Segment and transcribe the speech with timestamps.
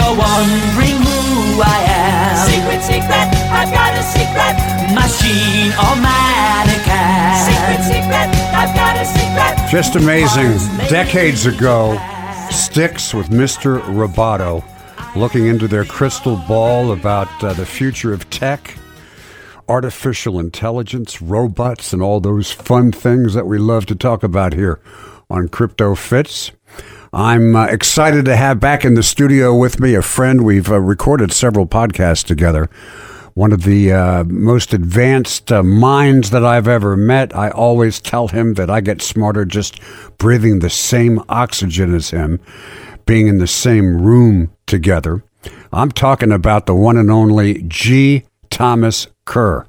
[0.00, 2.36] you're wondering who I am.
[2.48, 4.56] Secret, secret, I've got a secret.
[4.96, 7.20] Machine or mannequin.
[7.44, 9.52] Secret, secret, I've got a secret.
[9.70, 10.56] Just amazing.
[10.88, 12.00] Decades ago,
[12.50, 13.80] Styx with Mr.
[13.82, 14.64] Roboto
[15.16, 18.76] looking into their crystal ball about uh, the future of tech,
[19.68, 24.80] artificial intelligence, robots, and all those fun things that we love to talk about here
[25.28, 26.52] on CryptoFITZ.
[27.12, 30.44] I'm uh, excited to have back in the studio with me a friend.
[30.44, 32.70] We've uh, recorded several podcasts together.
[33.34, 37.34] One of the uh, most advanced uh, minds that I've ever met.
[37.34, 39.80] I always tell him that I get smarter just
[40.18, 42.38] breathing the same oxygen as him,
[43.06, 45.24] being in the same room together.
[45.72, 48.22] I'm talking about the one and only G.
[48.50, 49.66] Thomas Kerr,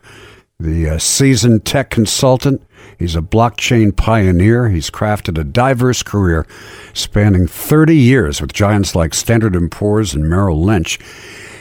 [0.61, 2.61] the uh, seasoned tech consultant.
[2.97, 4.69] He's a blockchain pioneer.
[4.69, 6.45] He's crafted a diverse career
[6.93, 10.99] spanning 30 years with giants like Standard & Poor's and Merrill Lynch.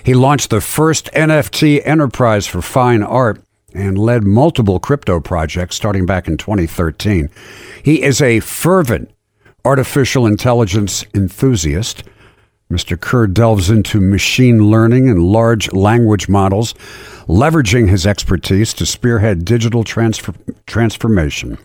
[0.05, 3.43] He launched the first NFT enterprise for fine art
[3.75, 7.31] and led multiple crypto projects starting back in 2013.
[7.83, 9.11] He is a fervent
[9.65, 12.03] artificial intelligence enthusiast.
[12.71, 12.99] Mr.
[12.99, 16.73] Kerr delves into machine learning and large language models,
[17.27, 20.35] leveraging his expertise to spearhead digital transfer-
[20.67, 21.59] transformation.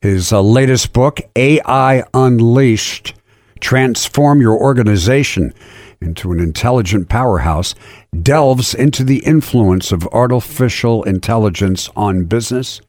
[0.00, 3.14] His uh, latest book, AI Unleashed
[3.60, 5.52] Transform Your Organization
[6.00, 7.74] into an Intelligent Powerhouse,
[8.22, 12.80] delves into the influence of artificial intelligence on business.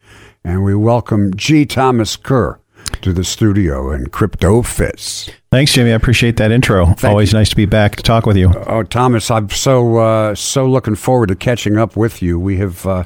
[0.45, 1.65] And we welcome G.
[1.65, 2.59] Thomas Kerr
[3.01, 5.33] to the studio in CryptoFITZ.
[5.51, 5.91] Thanks, Jimmy.
[5.91, 6.93] I appreciate that intro.
[7.03, 8.53] Always nice to be back to talk with you.
[8.67, 12.39] Oh, Thomas, I'm so uh, so looking forward to catching up with you.
[12.39, 13.05] We have, uh,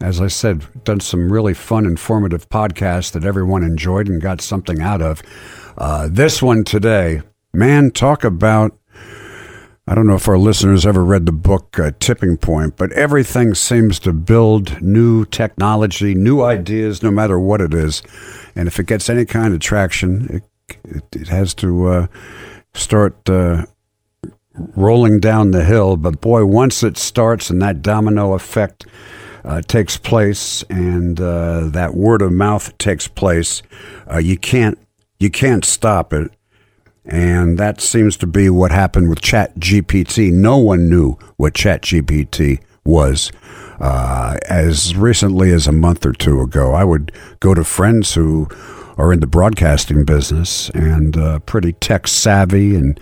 [0.00, 4.80] as I said, done some really fun, informative podcasts that everyone enjoyed and got something
[4.80, 5.22] out of.
[5.76, 7.20] Uh, this one today,
[7.52, 8.74] man, talk about.
[9.86, 13.52] I don't know if our listeners ever read the book uh, Tipping Point, but everything
[13.52, 18.00] seems to build new technology, new ideas, no matter what it is.
[18.54, 20.42] And if it gets any kind of traction, it,
[20.84, 22.06] it, it has to uh,
[22.74, 23.66] start uh,
[24.54, 25.96] rolling down the hill.
[25.96, 28.86] But boy, once it starts and that domino effect
[29.44, 33.62] uh, takes place and uh, that word of mouth takes place,
[34.10, 34.78] uh, you can't
[35.18, 36.30] you can't stop it.
[37.04, 40.32] And that seems to be what happened with Chat GPT.
[40.32, 43.32] No one knew what Chat GPT was.
[43.80, 48.48] Uh, as recently as a month or two ago, I would go to friends who
[49.02, 53.00] are in the broadcasting business and uh, pretty tech savvy, and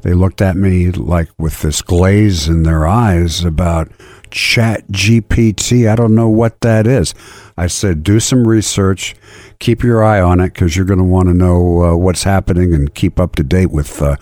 [0.00, 3.92] they looked at me like with this glaze in their eyes about
[4.30, 5.86] Chat GPT.
[5.86, 7.14] I don't know what that is.
[7.58, 9.14] I said, do some research,
[9.58, 12.72] keep your eye on it because you're going to want to know uh, what's happening
[12.72, 14.16] and keep up to date with uh,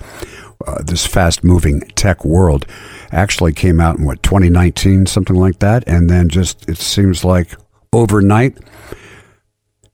[0.66, 2.66] uh, this fast moving tech world.
[3.12, 7.54] Actually, came out in what 2019, something like that, and then just it seems like
[7.92, 8.58] overnight.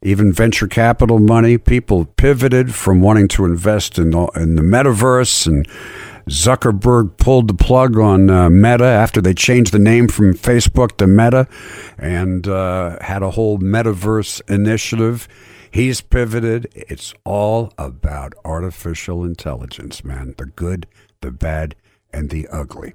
[0.02, 5.46] Even venture capital money, people pivoted from wanting to invest in the, in the metaverse
[5.46, 5.66] and
[6.28, 11.06] Zuckerberg pulled the plug on uh, Meta after they changed the name from Facebook to
[11.06, 11.48] Meta
[11.96, 15.26] and uh, had a whole metaverse initiative.
[15.70, 16.68] He's pivoted.
[16.74, 20.34] It's all about artificial intelligence, man.
[20.36, 20.86] The good,
[21.22, 21.74] the bad,
[22.12, 22.94] and the ugly.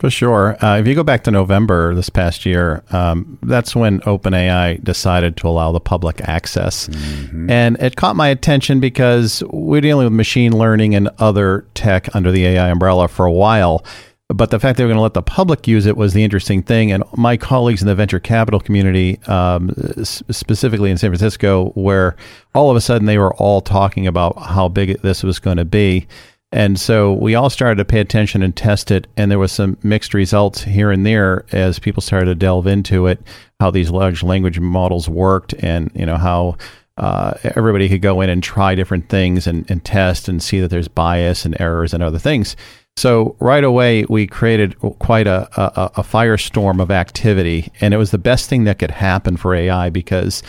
[0.00, 0.56] For sure.
[0.64, 5.36] Uh, if you go back to November this past year, um, that's when OpenAI decided
[5.36, 6.88] to allow the public access.
[6.88, 7.50] Mm-hmm.
[7.50, 12.32] And it caught my attention because we're dealing with machine learning and other tech under
[12.32, 13.84] the AI umbrella for a while.
[14.28, 16.62] But the fact they were going to let the public use it was the interesting
[16.62, 16.92] thing.
[16.92, 22.16] And my colleagues in the venture capital community, um, specifically in San Francisco, where
[22.54, 25.66] all of a sudden they were all talking about how big this was going to
[25.66, 26.06] be.
[26.52, 29.78] And so we all started to pay attention and test it, and there was some
[29.82, 33.20] mixed results here and there as people started to delve into it,
[33.60, 36.56] how these large language models worked, and you know how
[36.96, 40.68] uh, everybody could go in and try different things and, and test and see that
[40.68, 42.56] there's bias and errors and other things.
[42.96, 48.10] So right away we created quite a, a, a firestorm of activity, and it was
[48.10, 50.42] the best thing that could happen for AI because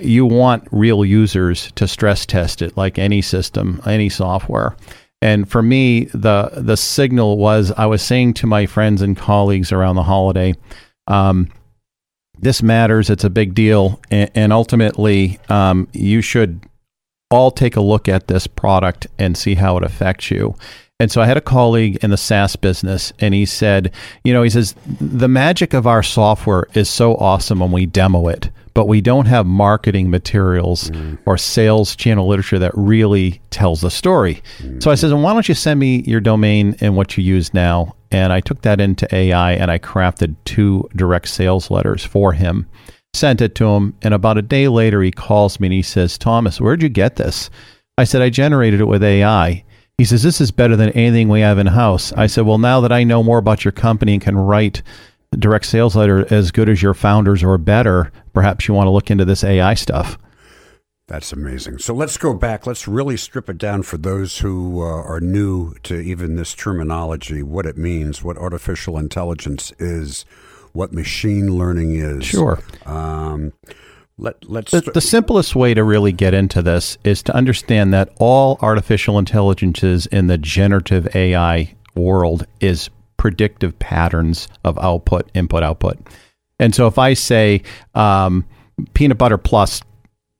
[0.00, 4.74] you want real users to stress test it like any system, any software.
[5.24, 9.72] And for me, the the signal was I was saying to my friends and colleagues
[9.72, 10.52] around the holiday,
[11.06, 11.48] um,
[12.38, 13.08] this matters.
[13.08, 16.60] It's a big deal, and, and ultimately, um, you should
[17.30, 20.56] all take a look at this product and see how it affects you.
[21.00, 23.92] And so I had a colleague in the SaaS business, and he said,
[24.22, 28.28] you know, he says, the magic of our software is so awesome when we demo
[28.28, 31.18] it, but we don't have marketing materials mm.
[31.26, 34.40] or sales channel literature that really tells the story.
[34.58, 34.80] Mm.
[34.80, 37.52] So I said, "And why don't you send me your domain and what you use
[37.52, 37.96] now?
[38.12, 42.68] And I took that into AI and I crafted two direct sales letters for him,
[43.14, 43.96] sent it to him.
[44.02, 47.16] And about a day later, he calls me and he says, Thomas, where'd you get
[47.16, 47.50] this?
[47.98, 49.63] I said, I generated it with AI.
[49.98, 52.12] He says, This is better than anything we have in house.
[52.12, 54.82] I said, Well, now that I know more about your company and can write
[55.32, 58.90] a direct sales letter as good as your founders or better, perhaps you want to
[58.90, 60.18] look into this AI stuff.
[61.06, 61.78] That's amazing.
[61.78, 62.66] So let's go back.
[62.66, 67.42] Let's really strip it down for those who uh, are new to even this terminology,
[67.42, 70.24] what it means, what artificial intelligence is,
[70.72, 72.24] what machine learning is.
[72.24, 72.58] Sure.
[72.86, 73.52] Um,
[74.16, 78.10] let, let's the, the, simplest way to really get into this is to understand that
[78.18, 85.98] all artificial intelligences in the generative AI world is predictive patterns of output, input, output.
[86.60, 87.62] And so if I say
[87.94, 88.44] um,
[88.94, 89.82] peanut butter plus,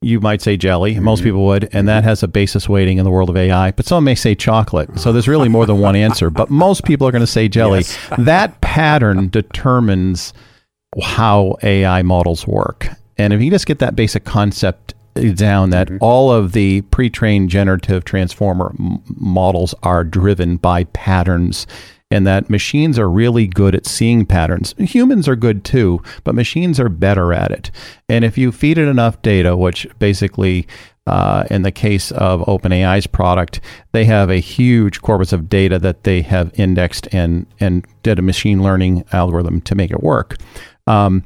[0.00, 1.00] you might say jelly.
[1.00, 1.28] Most mm-hmm.
[1.28, 3.72] people would, and that has a basis weighting in the world of AI.
[3.72, 4.98] But some may say chocolate.
[4.98, 6.30] So there's really more than one answer.
[6.30, 7.78] But most people are going to say jelly.
[7.78, 7.98] Yes.
[8.18, 10.34] that pattern determines
[11.02, 12.88] how AI models work.
[13.18, 14.94] And if you just get that basic concept
[15.34, 15.98] down, that mm-hmm.
[16.00, 21.66] all of the pre trained generative transformer m- models are driven by patterns.
[22.10, 24.74] And that machines are really good at seeing patterns.
[24.78, 27.70] Humans are good too, but machines are better at it.
[28.08, 30.68] And if you feed it enough data, which basically
[31.06, 33.60] uh, in the case of OpenAI's product,
[33.92, 38.22] they have a huge corpus of data that they have indexed and and did a
[38.22, 40.36] machine learning algorithm to make it work.
[40.86, 41.24] Um,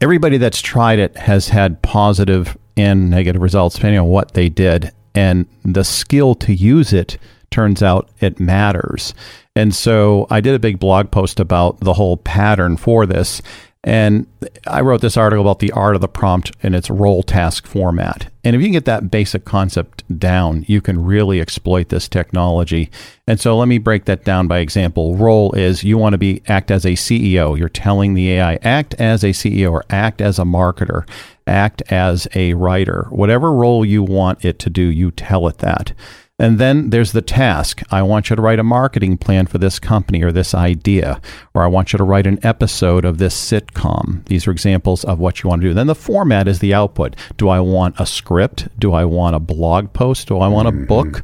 [0.00, 4.92] everybody that's tried it has had positive and negative results depending on what they did.
[5.14, 7.18] And the skill to use it
[7.50, 9.14] turns out it matters.
[9.54, 13.40] And so I did a big blog post about the whole pattern for this.
[13.84, 14.26] And
[14.66, 18.30] I wrote this article about the art of the prompt and its role task format.
[18.42, 22.90] And if you can get that basic concept down, you can really exploit this technology.
[23.26, 25.16] And so let me break that down by example.
[25.16, 27.58] Role is you want to be act as a CEO.
[27.58, 31.06] You're telling the AI act as a CEO or act as a marketer,
[31.46, 33.06] act as a writer.
[33.10, 35.92] Whatever role you want it to do, you tell it that.
[36.38, 37.82] And then there's the task.
[37.92, 41.20] I want you to write a marketing plan for this company or this idea,
[41.54, 44.24] or I want you to write an episode of this sitcom.
[44.26, 45.74] These are examples of what you want to do.
[45.74, 47.14] Then the format is the output.
[47.36, 48.68] Do I want a script?
[48.80, 50.26] Do I want a blog post?
[50.26, 50.86] Do I want a mm-hmm.
[50.86, 51.22] book?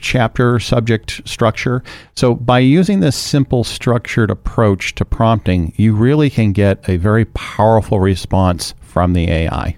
[0.00, 1.82] chapter subject structure.
[2.14, 7.24] So, by using this simple structured approach to prompting, you really can get a very
[7.24, 9.76] powerful response from the AI.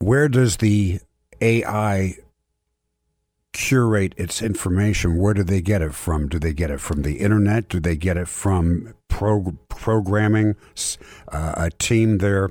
[0.00, 1.00] Where does the
[1.40, 2.16] AI
[3.58, 6.28] curate its information, where do they get it from?
[6.28, 7.68] Do they get it from the internet?
[7.68, 10.54] Do they get it from pro- programming?
[11.32, 12.50] Uh, a team there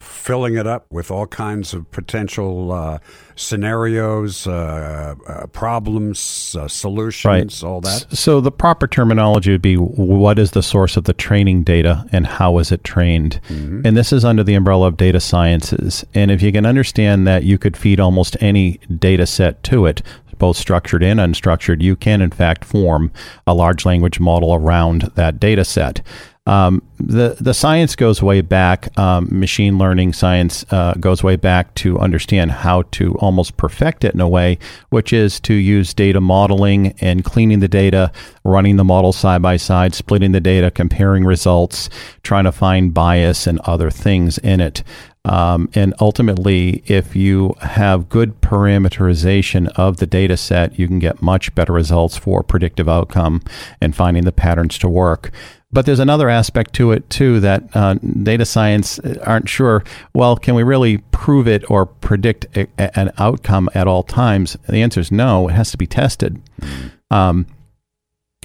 [0.00, 2.98] filling it up with all kinds of potential uh,
[3.36, 7.68] scenarios, uh, uh problems, uh, solutions, right.
[7.68, 8.06] all that.
[8.10, 12.26] So the proper terminology would be what is the source of the training data and
[12.26, 13.40] how is it trained?
[13.48, 13.86] Mm-hmm.
[13.86, 16.04] And this is under the umbrella of data sciences.
[16.14, 20.02] And if you can understand that you could feed almost any data set to it,
[20.42, 23.12] both structured and unstructured, you can in fact form
[23.46, 26.02] a large language model around that data set.
[26.44, 28.98] Um, the the science goes way back.
[28.98, 34.14] Um, machine learning science uh, goes way back to understand how to almost perfect it
[34.14, 34.58] in a way,
[34.90, 38.10] which is to use data modeling and cleaning the data,
[38.44, 41.88] running the model side by side, splitting the data, comparing results,
[42.24, 44.82] trying to find bias and other things in it.
[45.24, 51.22] Um, and ultimately, if you have good parameterization of the data set, you can get
[51.22, 53.42] much better results for predictive outcome
[53.80, 55.30] and finding the patterns to work.
[55.70, 59.82] But there's another aspect to it too that uh, data science aren't sure.
[60.12, 64.56] Well, can we really prove it or predict a, a, an outcome at all times?
[64.68, 65.48] The answer is no.
[65.48, 66.42] It has to be tested.
[66.60, 67.14] Mm-hmm.
[67.14, 67.46] Um,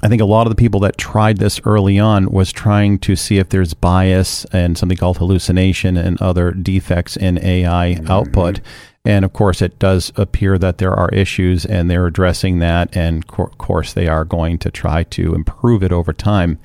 [0.03, 3.15] I think a lot of the people that tried this early on was trying to
[3.15, 8.11] see if there's bias and something called hallucination and other defects in AI mm-hmm.
[8.11, 8.61] output.
[9.03, 12.95] And of course, it does appear that there are issues, and they're addressing that.
[12.95, 16.59] And of course, they are going to try to improve it over time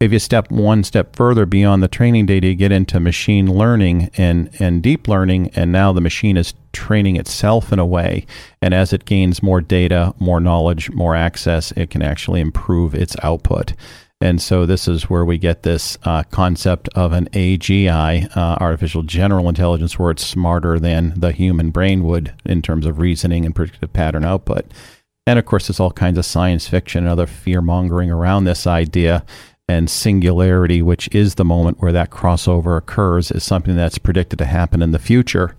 [0.00, 4.10] if you step one step further beyond the training data, you get into machine learning
[4.16, 8.24] and, and deep learning, and now the machine is training itself in a way.
[8.62, 13.14] And as it gains more data, more knowledge, more access, it can actually improve its
[13.22, 13.74] output.
[14.22, 19.02] And so this is where we get this uh, concept of an AGI, uh, artificial
[19.02, 23.54] general intelligence, where it's smarter than the human brain would in terms of reasoning and
[23.54, 24.66] predictive pattern output.
[25.26, 28.66] And of course, there's all kinds of science fiction and other fear mongering around this
[28.66, 29.24] idea.
[29.70, 34.44] And singularity, which is the moment where that crossover occurs, is something that's predicted to
[34.44, 35.54] happen in the future.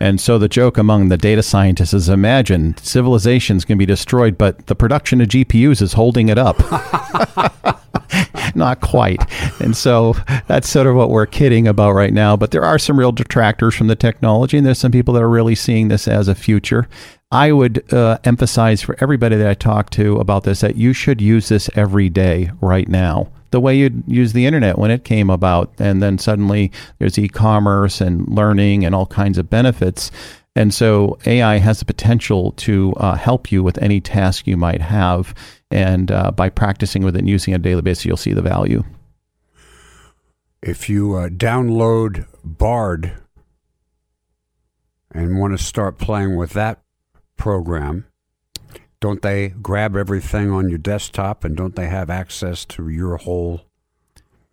[0.00, 4.68] And so the joke among the data scientists is imagine civilization's can be destroyed, but
[4.68, 6.56] the production of GPUs is holding it up.
[8.54, 9.22] Not quite.
[9.60, 10.14] And so
[10.46, 12.36] that's sort of what we're kidding about right now.
[12.36, 15.28] But there are some real detractors from the technology, and there's some people that are
[15.28, 16.88] really seeing this as a future.
[17.32, 21.20] I would uh, emphasize for everybody that I talk to about this that you should
[21.20, 25.30] use this every day right now the way you'd use the internet when it came
[25.30, 25.72] about.
[25.78, 30.10] And then suddenly there's e commerce and learning and all kinds of benefits.
[30.54, 34.80] And so AI has the potential to uh, help you with any task you might
[34.80, 35.34] have.
[35.70, 38.32] And uh, by practicing with it and using it on a daily basis, you'll see
[38.32, 38.82] the value.
[40.60, 43.12] If you uh, download Bard
[45.12, 46.82] and want to start playing with that
[47.36, 48.07] program,
[49.00, 53.62] don't they grab everything on your desktop and don't they have access to your whole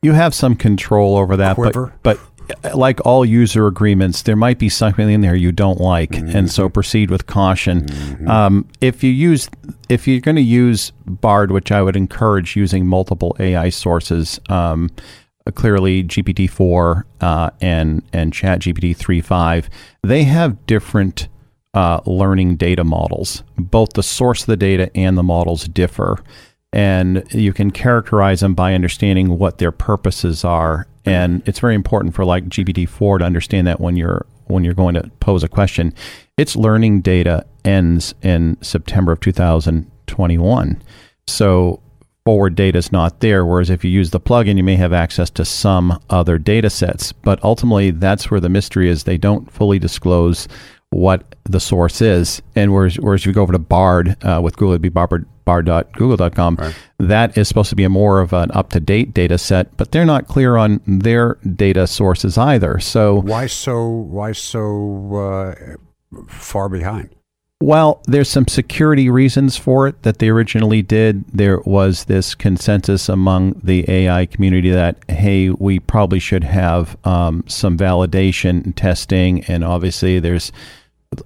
[0.01, 1.93] you have some control over that Quiver?
[2.03, 2.19] but
[2.51, 6.51] but like all user agreements there might be something in there you don't like and
[6.51, 7.87] so proceed with caution.
[8.29, 9.49] Um, if you use
[9.89, 14.91] if you're going to use bard which i would encourage using multiple ai sources um,
[15.53, 19.69] clearly GPT-4 uh, and and Chat GPT 3.5,
[20.03, 21.27] they have different
[21.75, 23.43] uh, learning data models.
[23.57, 26.23] Both the source of the data and the models differ,
[26.73, 30.87] and you can characterize them by understanding what their purposes are.
[31.03, 34.95] And it's very important for like GPT-4 to understand that when you're when you're going
[34.95, 35.93] to pose a question,
[36.37, 40.81] its learning data ends in September of 2021.
[41.27, 41.81] So
[42.25, 43.45] forward data is not there.
[43.45, 47.11] Whereas if you use the plugin, you may have access to some other data sets.
[47.11, 49.03] But ultimately, that's where the mystery is.
[49.03, 50.47] They don't fully disclose
[50.95, 52.41] what the source is.
[52.55, 55.25] And whereas, whereas if you go over to Bard uh, with Google, it'd be bard,
[55.43, 56.75] bard.google.com, Right.
[56.99, 59.91] that is supposed to be a more of an up to date data set, but
[59.91, 62.79] they're not clear on their data sources either.
[62.79, 65.75] So why so why so uh,
[66.29, 67.09] far behind?
[67.61, 71.25] Well, there's some security reasons for it that they originally did.
[71.33, 77.43] There was this consensus among the AI community that, hey, we probably should have um,
[77.47, 79.43] some validation and testing.
[79.45, 80.51] And obviously, there's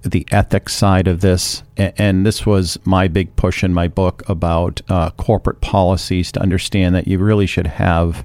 [0.02, 1.62] the ethics side of this.
[1.76, 6.94] And this was my big push in my book about uh, corporate policies to understand
[6.94, 8.24] that you really should have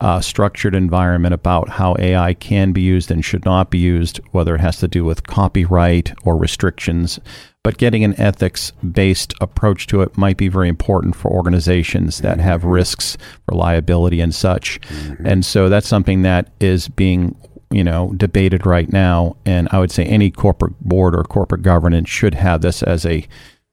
[0.00, 4.54] a structured environment about how AI can be used and should not be used, whether
[4.54, 7.20] it has to do with copyright or restrictions.
[7.62, 12.38] But getting an ethics based approach to it might be very important for organizations that
[12.38, 13.16] have risks
[13.46, 14.78] for liability and such.
[15.24, 17.34] And so that's something that is being
[17.74, 19.36] you know debated right now.
[19.44, 23.26] And i would say any corporate board or corporate governance should have this as a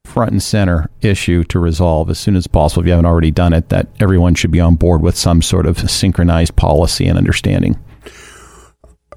[0.05, 2.81] front and center issue to resolve as soon as possible.
[2.81, 5.65] If you haven't already done it that everyone should be on board with some sort
[5.65, 7.77] of synchronized policy and understanding.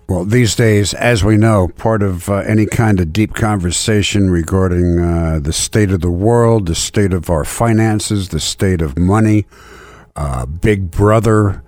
[0.06, 5.00] Well, these days, as we know, part of uh, any kind of deep conversation regarding
[5.00, 9.46] uh, the state of the world, the state of our finances, the state of money,
[10.14, 11.62] uh, big brother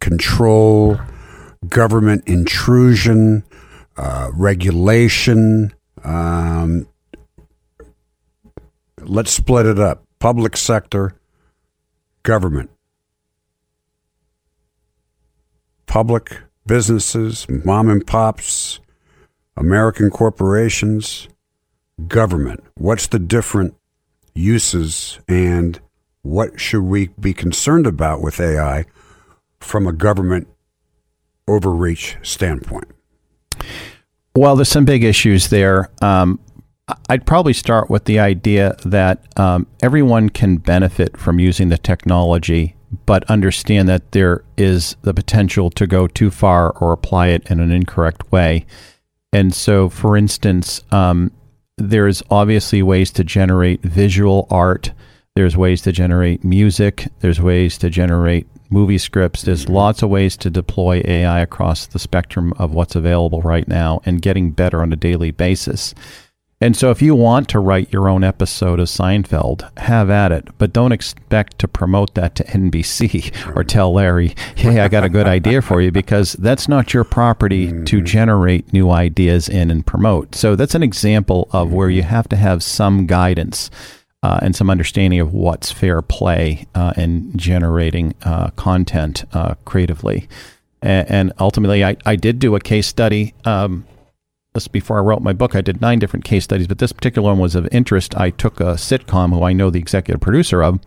[0.00, 0.98] control,
[1.68, 3.44] government intrusion,
[3.96, 5.72] uh, regulation.
[6.04, 6.88] Um,
[9.00, 11.18] let's split it up public sector,
[12.22, 12.70] government.
[15.86, 18.78] Public businesses, mom and pops,
[19.56, 21.28] American corporations,
[22.06, 22.62] government.
[22.76, 23.74] What's the different
[24.34, 25.80] uses and
[26.22, 28.84] what should we be concerned about with AI
[29.60, 30.48] from a government
[31.48, 32.88] overreach standpoint?
[34.34, 35.90] Well, there's some big issues there.
[36.00, 36.40] Um,
[37.08, 42.74] I'd probably start with the idea that um, everyone can benefit from using the technology,
[43.06, 47.60] but understand that there is the potential to go too far or apply it in
[47.60, 48.66] an incorrect way.
[49.32, 51.30] And so, for instance, um,
[51.78, 54.92] there's obviously ways to generate visual art.
[55.34, 57.08] There's ways to generate music.
[57.20, 59.42] There's ways to generate movie scripts.
[59.42, 59.74] There's mm-hmm.
[59.74, 64.22] lots of ways to deploy AI across the spectrum of what's available right now and
[64.22, 65.94] getting better on a daily basis.
[66.62, 70.46] And so, if you want to write your own episode of Seinfeld, have at it,
[70.58, 75.08] but don't expect to promote that to NBC or tell Larry, hey, I got a
[75.08, 78.04] good idea for you, because that's not your property to mm-hmm.
[78.04, 80.36] generate new ideas in and promote.
[80.36, 83.68] So, that's an example of where you have to have some guidance.
[84.22, 90.28] Uh, and some understanding of what's fair play uh, in generating uh, content uh, creatively.
[90.80, 93.84] And, and ultimately, I, I did do a case study um,
[94.54, 95.54] this before I wrote my book.
[95.54, 98.16] I did nine different case studies, but this particular one was of interest.
[98.16, 100.80] I took a sitcom who I know the executive producer of,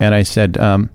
[0.00, 0.90] and I said, um,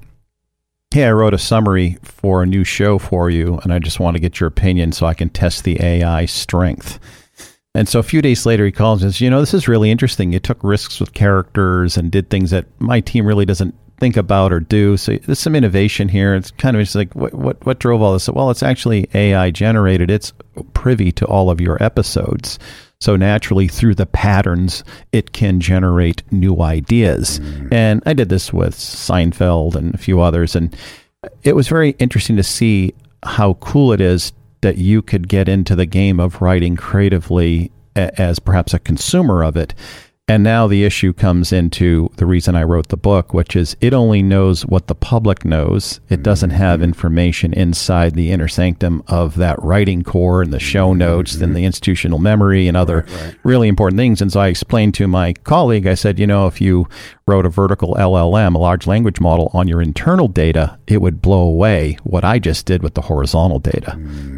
[0.91, 4.15] Hey, I wrote a summary for a new show for you, and I just want
[4.15, 6.97] to get your opinion so I can test the AI strength.
[7.77, 9.91] And so a few days later, he calls and says, You know, this is really
[9.91, 10.33] interesting.
[10.33, 14.51] You took risks with characters and did things that my team really doesn't think about
[14.51, 14.97] or do.
[14.97, 16.33] So there's some innovation here.
[16.33, 18.27] It's kind of just like, what, what, what drove all this?
[18.29, 20.09] Well, it's actually AI generated.
[20.09, 20.33] It's
[20.73, 22.57] privy to all of your episodes.
[22.99, 27.39] So naturally, through the patterns, it can generate new ideas.
[27.39, 27.71] Mm.
[27.71, 30.55] And I did this with Seinfeld and a few others.
[30.55, 30.75] And
[31.43, 34.31] it was very interesting to see how cool it is
[34.61, 39.57] that you could get into the game of writing creatively as perhaps a consumer of
[39.57, 39.73] it
[40.29, 43.93] and now the issue comes into the reason I wrote the book, which is it
[43.93, 46.01] only knows what the public knows.
[46.09, 46.89] It doesn't have mm-hmm.
[46.89, 50.99] information inside the inner sanctum of that writing core and the show mm-hmm.
[50.99, 51.45] notes mm-hmm.
[51.45, 53.37] and the institutional memory and other right, right.
[53.43, 54.21] really important things.
[54.21, 56.89] And so I explained to my colleague, I said, you know, if you
[57.27, 61.41] wrote a vertical LLM, a large language model, on your internal data, it would blow
[61.41, 63.91] away what I just did with the horizontal data.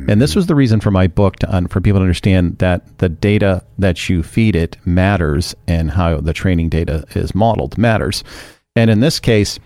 [0.10, 3.08] And this was the reason for my book to, for people to understand that the
[3.08, 8.24] data that you feed it matters and how the training data is modeled matters.
[8.76, 9.60] And in this case,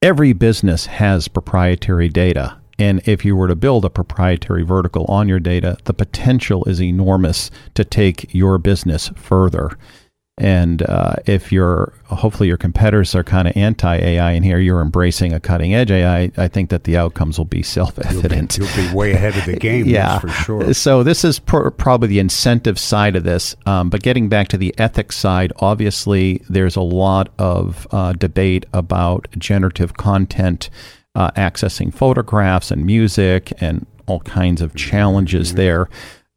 [0.00, 2.58] every business has proprietary data.
[2.78, 6.80] And if you were to build a proprietary vertical on your data, the potential is
[6.80, 9.76] enormous to take your business further.
[10.38, 14.80] And uh, if you're, hopefully, your competitors are kind of anti AI, and here you're
[14.80, 18.56] embracing a cutting edge AI, I think that the outcomes will be self evident.
[18.56, 20.74] You'll, you'll, be way ahead of the game, yeah, for sure.
[20.74, 23.56] So, this is pr- probably the incentive side of this.
[23.66, 28.66] Um, but getting back to the ethics side, obviously, there's a lot of uh, debate
[28.72, 30.70] about generative content
[31.14, 35.56] uh, accessing photographs and music and all kinds of challenges mm-hmm.
[35.56, 35.88] there.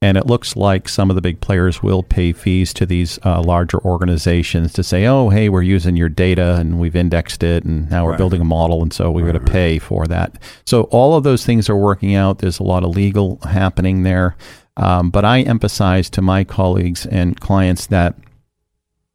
[0.04, 3.44] And it looks like some of the big players will pay fees to these uh,
[3.44, 7.90] larger organizations to say, oh, hey, we're using your data and we've indexed it and
[7.92, 8.18] now we're right.
[8.18, 8.82] building a model.
[8.82, 10.42] And so we're right, going to pay for that.
[10.66, 12.40] So all of those things are working out.
[12.40, 14.36] There's a lot of legal happening there.
[14.76, 18.16] Um, but I emphasize to my colleagues and clients that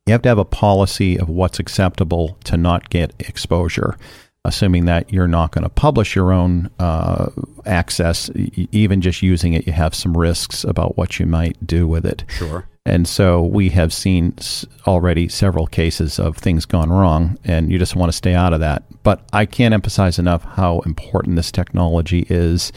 [0.07, 3.97] you have to have a policy of what's acceptable to not get exposure
[4.47, 7.31] assuming that you're not going to publish your own uh,
[7.67, 12.07] access, even just using it, you have some risks about what you might do with
[12.07, 12.25] it.
[12.29, 12.69] Sure.
[12.87, 14.37] And so we have seen
[14.87, 18.61] already several cases of things gone wrong, and you just want to stay out of
[18.61, 18.85] that.
[19.03, 22.73] But I can't emphasize enough how important this technology is.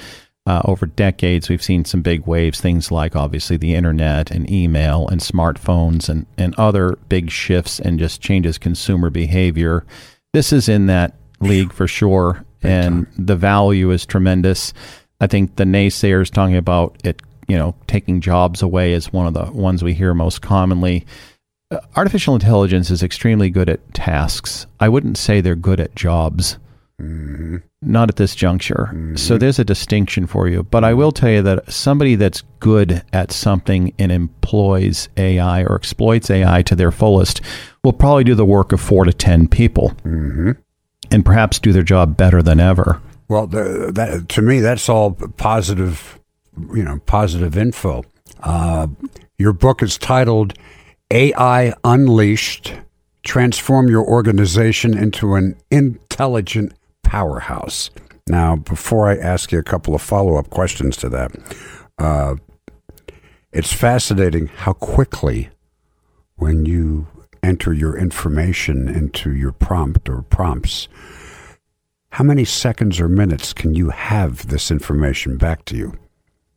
[0.47, 5.08] Uh, over decades, we've seen some big waves, things like obviously the internet and email
[5.10, 9.86] and smartphones and, and other big shifts and just changes consumer behavior.
[10.34, 14.73] This is in that league for sure, and the value is tremendous.
[15.21, 19.34] I think the naysayers talking about it, you know, taking jobs away is one of
[19.34, 21.06] the ones we hear most commonly.
[21.71, 24.65] Uh, artificial intelligence is extremely good at tasks.
[24.80, 26.58] I wouldn't say they're good at jobs.
[27.02, 27.58] Mm-hmm.
[27.82, 28.89] Not at this juncture.
[28.91, 29.15] Mm-hmm.
[29.15, 30.63] So there's a distinction for you.
[30.63, 35.75] But I will tell you that somebody that's good at something and employs AI or
[35.75, 37.39] exploits AI to their fullest
[37.84, 39.91] will probably do the work of four to 10 people.
[40.04, 40.52] Mm-hmm
[41.12, 43.02] and perhaps do their job better than ever.
[43.28, 46.19] Well, the, that, to me, that's all positive,
[46.74, 48.04] you know, positive info.
[48.41, 48.88] Uh,
[49.38, 50.54] your book is titled
[51.12, 52.74] AI Unleashed
[53.24, 57.89] Transform Your Organization into an Intelligent Powerhouse.
[58.28, 61.32] Now, before I ask you a couple of follow up questions to that,
[61.98, 62.36] uh,
[63.52, 65.50] it's fascinating how quickly,
[66.36, 67.08] when you
[67.43, 70.88] enter your information into your prompt or prompts,
[72.12, 75.93] how many seconds or minutes can you have this information back to you?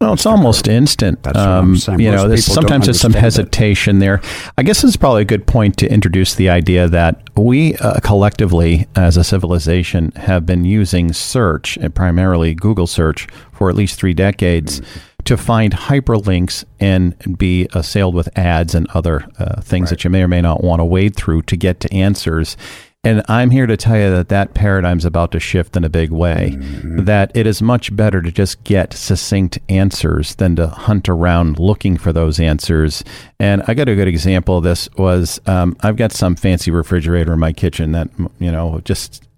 [0.01, 1.23] Well, it's almost instant.
[1.23, 2.01] That's what I'm um, saying.
[2.01, 4.05] You know, there's, sometimes there's some hesitation that.
[4.05, 4.53] there.
[4.59, 8.89] I guess it's probably a good point to introduce the idea that we uh, collectively,
[8.97, 14.15] as a civilization, have been using search, and primarily Google search, for at least three
[14.15, 14.81] decades.
[14.81, 19.91] Mm-hmm to find hyperlinks and be assailed with ads and other uh, things right.
[19.91, 22.57] that you may or may not want to wade through to get to answers.
[23.05, 25.89] And I'm here to tell you that that paradigm is about to shift in a
[25.89, 26.55] big way.
[26.55, 27.05] Mm-hmm.
[27.05, 31.97] That it is much better to just get succinct answers than to hunt around looking
[31.97, 33.03] for those answers.
[33.41, 37.33] And I got a good example of this was um, I've got some fancy refrigerator
[37.33, 38.09] in my kitchen that
[38.39, 39.29] you know just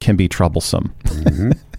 [0.00, 0.94] can be troublesome.
[1.04, 1.50] Mm-hmm.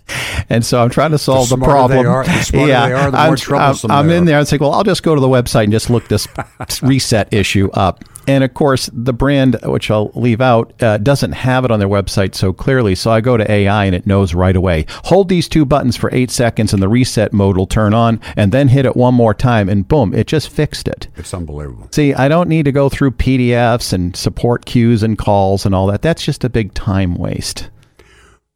[0.50, 2.06] and so I'm trying to solve the, the problem.
[2.06, 4.40] Are, the yeah, are, the I'm, troublesome I'm, I'm in there.
[4.40, 6.28] It's like, well, I'll just go to the website and just look this
[6.82, 8.04] reset issue up.
[8.28, 11.88] And of course, the brand, which I'll leave out, uh, doesn't have it on their
[11.88, 12.96] website so clearly.
[12.96, 14.86] So I go to AI and it knows right away.
[15.06, 18.52] Hold these two buttons for eight seconds and the reset mode will turn on, and
[18.52, 21.08] then hit it one more time, and boom, it just fixed it.
[21.16, 21.88] It's unbelievable.
[21.92, 25.88] See, I don't need to go through PDFs and support queues and calls and all
[25.88, 26.02] that.
[26.02, 27.70] That's just a big time waste.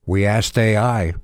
[0.06, 1.16] We asked AI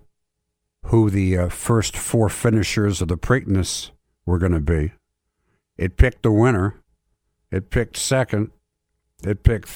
[0.86, 3.92] who the uh, first four finishers of the Preakness
[4.26, 4.92] were going to be.
[5.78, 6.76] It picked the winner.
[7.52, 8.52] It picked second.
[9.24, 9.70] It picked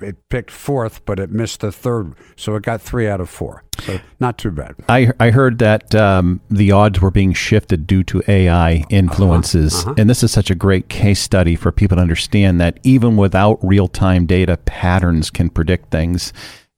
[0.00, 3.62] it picked fourth, but it missed the third, so it got three out of four.
[3.78, 4.74] So not too bad.
[4.88, 9.90] I I heard that um, the odds were being shifted due to AI influences, Uh-huh,
[9.90, 9.94] uh-huh.
[9.96, 13.60] and this is such a great case study for people to understand that even without
[13.62, 16.32] real time data, patterns can predict things.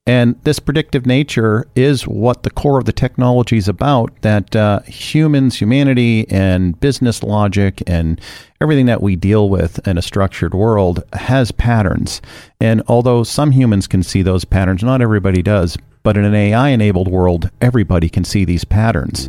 [0.04, 4.10] And this predictive nature is what the core of the technology is about.
[4.22, 8.20] That uh, humans, humanity, and business logic, and
[8.60, 12.20] everything that we deal with in a structured world has patterns.
[12.60, 15.76] And although some humans can see those patterns, not everybody does.
[16.02, 19.26] But in an AI enabled world, everybody can see these patterns.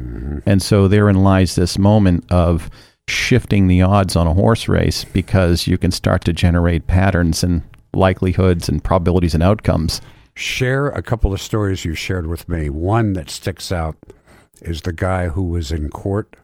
[0.48, 2.72] And so therein lies this moment of
[3.08, 7.62] shifting the odds on a horse race because you can start to generate patterns and
[7.94, 10.02] likelihoods and probabilities and outcomes.
[10.36, 12.70] Share a couple of stories you shared with me.
[12.70, 13.98] One that sticks out
[14.62, 16.36] is the guy who was in court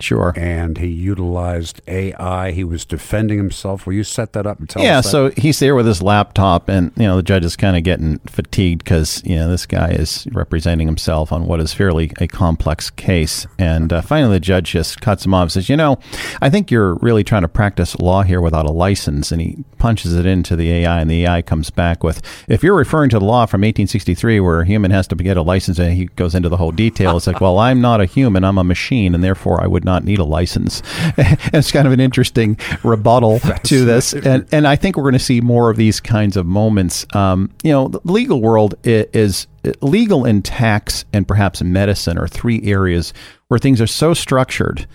[0.00, 0.32] Sure.
[0.36, 2.52] and he utilized AI.
[2.52, 3.86] He was defending himself.
[3.86, 5.04] Will you set that up and tell Yeah, us?
[5.06, 5.10] that?
[5.10, 8.18] so he's there with his laptop, and you know the judge is kind of getting
[8.26, 12.90] fatigued because you know this guy is representing himself on what is fairly a complex
[12.90, 13.46] case.
[13.58, 15.98] And uh, finally, the judge just cuts him off and says, "You know,
[16.40, 20.14] I think you're really trying to practice law here without a license." And he punches
[20.14, 23.24] it into the AI, and the AI comes back with, "If you're referring to the
[23.24, 26.48] law from 1863 where a human has to get a license," and he goes into
[26.48, 27.16] the whole detail.
[27.16, 30.04] It's like, "Well, I'm not a human; I'm a machine, and therefore I would not
[30.04, 30.82] need a license."
[31.16, 35.18] it's kind of an interesting rebuttal to this, and and I think we're going to
[35.18, 37.06] see more of these kinds of moments.
[37.14, 39.46] Um, you know, the legal world i- is
[39.80, 43.12] legal and tax and perhaps medicine are three areas
[43.48, 44.86] where things are so structured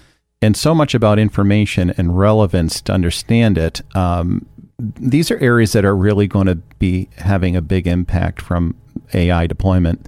[0.42, 3.82] and so much about information and relevance to understand it.
[3.96, 4.46] Um,
[4.80, 8.76] these are areas that are really going to be having a big impact from
[9.14, 10.08] AI deployment.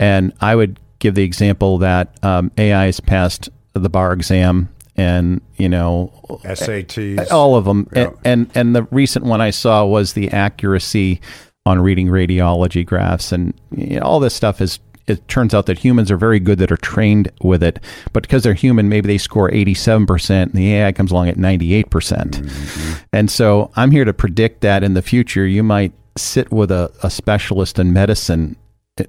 [0.00, 5.40] And I would give the example that um, AI has passed the bar exam, and
[5.56, 6.12] you know
[6.44, 7.30] SATs.
[7.30, 7.88] all of them.
[7.92, 8.02] Yeah.
[8.02, 11.20] And, and and the recent one I saw was the accuracy
[11.66, 14.78] on reading radiology graphs, and you know, all this stuff is.
[15.06, 17.78] It turns out that humans are very good that are trained with it,
[18.14, 21.90] but because they're human, maybe they score 87%, and the AI comes along at 98%.
[21.90, 23.02] percent mm-hmm.
[23.12, 26.90] And so I'm here to predict that in the future, you might sit with a,
[27.02, 28.56] a specialist in medicine,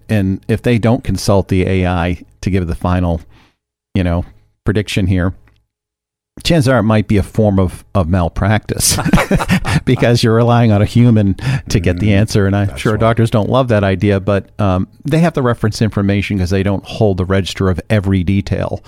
[0.10, 3.22] and if they don't consult the AI to give the final,
[3.94, 4.26] you know,
[4.66, 5.34] prediction here,
[6.44, 8.98] chances are it might be a form of, of malpractice
[9.86, 11.36] because you're relying on a human
[11.70, 12.46] to get the answer.
[12.46, 13.00] And I'm sure right.
[13.00, 16.84] doctors don't love that idea, but um, they have to reference information because they don't
[16.84, 18.84] hold the register of every detail.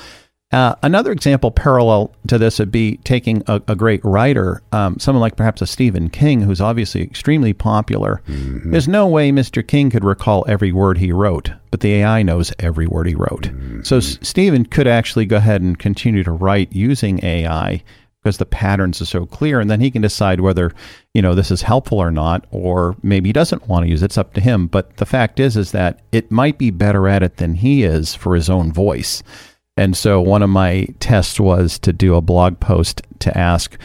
[0.50, 5.20] Uh, another example parallel to this would be taking a, a great writer, um, someone
[5.20, 8.22] like perhaps a Stephen King, who's obviously extremely popular.
[8.72, 9.66] There's no way Mr.
[9.66, 13.50] King could recall every word he wrote, but the AI knows every word he wrote.
[13.84, 17.84] So S- Stephen could actually go ahead and continue to write using AI
[18.24, 20.72] because the patterns are so clear, and then he can decide whether
[21.14, 24.06] you know this is helpful or not, or maybe he doesn't want to use it.
[24.06, 24.68] It's up to him.
[24.68, 28.16] But the fact is, is that it might be better at it than he is
[28.16, 29.24] for his own voice.
[29.78, 33.78] And so one of my tests was to do a blog post to ask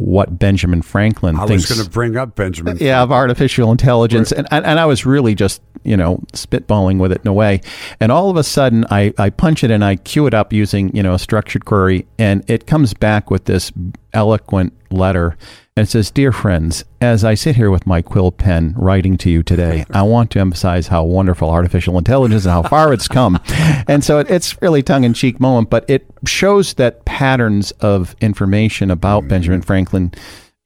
[0.00, 2.78] what Benjamin Franklin I thinks was going to bring up Benjamin.
[2.80, 4.32] yeah, of artificial intelligence.
[4.32, 7.60] And, and, and I was really just, you know, spitballing with it in a way.
[8.00, 10.94] And all of a sudden, I, I punch it and I queue it up using,
[10.96, 12.06] you know, a structured query.
[12.18, 13.70] And it comes back with this
[14.14, 15.36] eloquent letter.
[15.76, 19.30] And it says, Dear friends, as I sit here with my quill pen writing to
[19.30, 23.40] you today, I want to emphasize how wonderful artificial intelligence and how far it's come.
[23.88, 28.14] And so it, it's really tongue in cheek moment, but it shows that patterns of
[28.20, 29.28] information about mm-hmm.
[29.28, 30.12] Benjamin Franklin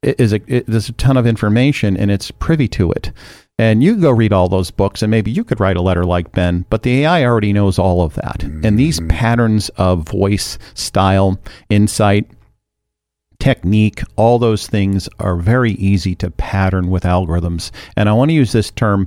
[0.02, 3.12] is a, it, there's a ton of information and it's privy to it.
[3.58, 6.32] And you go read all those books and maybe you could write a letter like
[6.32, 8.42] Ben, but the AI already knows all of that.
[8.42, 9.08] And these mm-hmm.
[9.08, 11.38] patterns of voice, style,
[11.70, 12.28] insight,
[13.44, 17.70] technique, all those things are very easy to pattern with algorithms.
[17.94, 19.06] And I want to use this term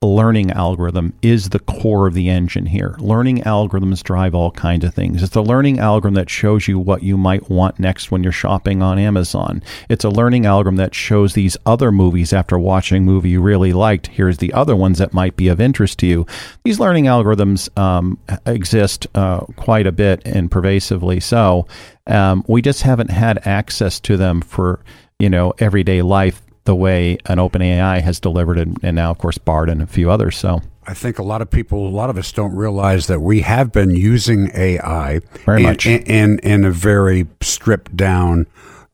[0.00, 2.94] learning algorithm is the core of the engine here.
[3.00, 5.24] Learning algorithms drive all kinds of things.
[5.24, 8.80] It's a learning algorithm that shows you what you might want next when you're shopping
[8.80, 9.60] on Amazon.
[9.88, 13.72] It's a learning algorithm that shows these other movies after watching a movie you really
[13.72, 14.06] liked.
[14.06, 16.26] Here's the other ones that might be of interest to you.
[16.62, 21.66] These learning algorithms um, exist uh, quite a bit and pervasively so.
[22.06, 24.84] Um, we just haven't had access to them for
[25.18, 29.38] you know everyday life the way an OpenAI has delivered it, and now, of course,
[29.38, 30.36] Bard and a few others.
[30.36, 33.40] So I think a lot of people, a lot of us don't realize that we
[33.40, 35.86] have been using AI Very in, much.
[35.86, 38.46] in, in, in a very stripped down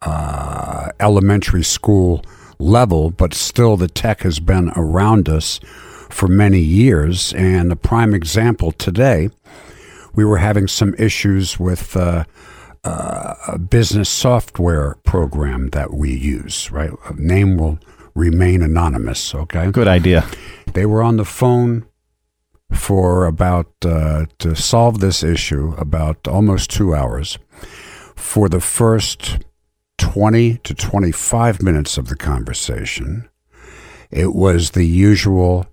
[0.03, 2.25] uh, elementary school
[2.61, 5.59] level, but still the tech has been around us
[6.11, 7.35] for many years.
[7.35, 9.31] And a prime example today,
[10.15, 12.23] we were having some issues with uh,
[12.85, 16.91] uh, a business software program that we use, right?
[17.07, 17.79] A name will
[18.15, 19.71] remain anonymous, okay?
[19.71, 20.27] good idea.
[20.75, 21.87] They were on the phone
[22.73, 27.39] for about, uh, to solve this issue, about almost two hours.
[28.17, 29.39] For the first
[29.99, 33.29] 20 to 25 minutes of the conversation,
[34.11, 35.67] it was the usual,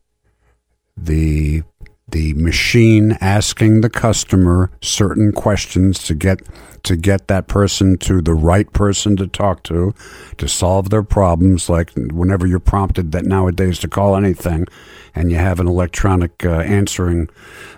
[0.96, 1.64] the
[2.12, 6.42] the machine asking the customer certain questions to get
[6.84, 9.94] to get that person to the right person to talk to
[10.38, 14.66] to solve their problems like whenever you're prompted that nowadays to call anything
[15.14, 17.30] and you have an electronic uh, answering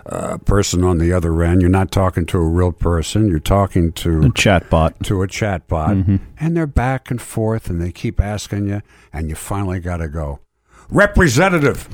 [0.06, 3.92] uh, person on the other end you're not talking to a real person you're talking
[3.92, 5.02] to a Chatbot.
[5.04, 8.80] to a chatbot, and they're back and forth, and they keep asking you,
[9.12, 10.40] and you finally got to go,
[10.88, 11.88] representative,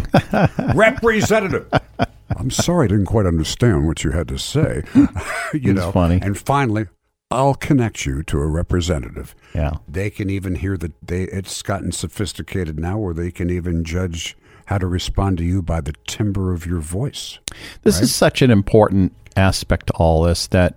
[0.75, 1.69] representative.
[2.37, 4.83] I'm sorry, I didn't quite understand what you had to say.
[5.55, 6.21] you know, funny.
[6.23, 6.87] And finally,
[7.31, 9.35] I'll connect you to a representative.
[9.55, 9.75] Yeah.
[9.89, 10.93] They can even hear the.
[11.03, 15.63] They it's gotten sophisticated now, where they can even judge how to respond to you
[15.63, 17.39] by the timbre of your voice.
[17.83, 20.77] This is such an important aspect to all this that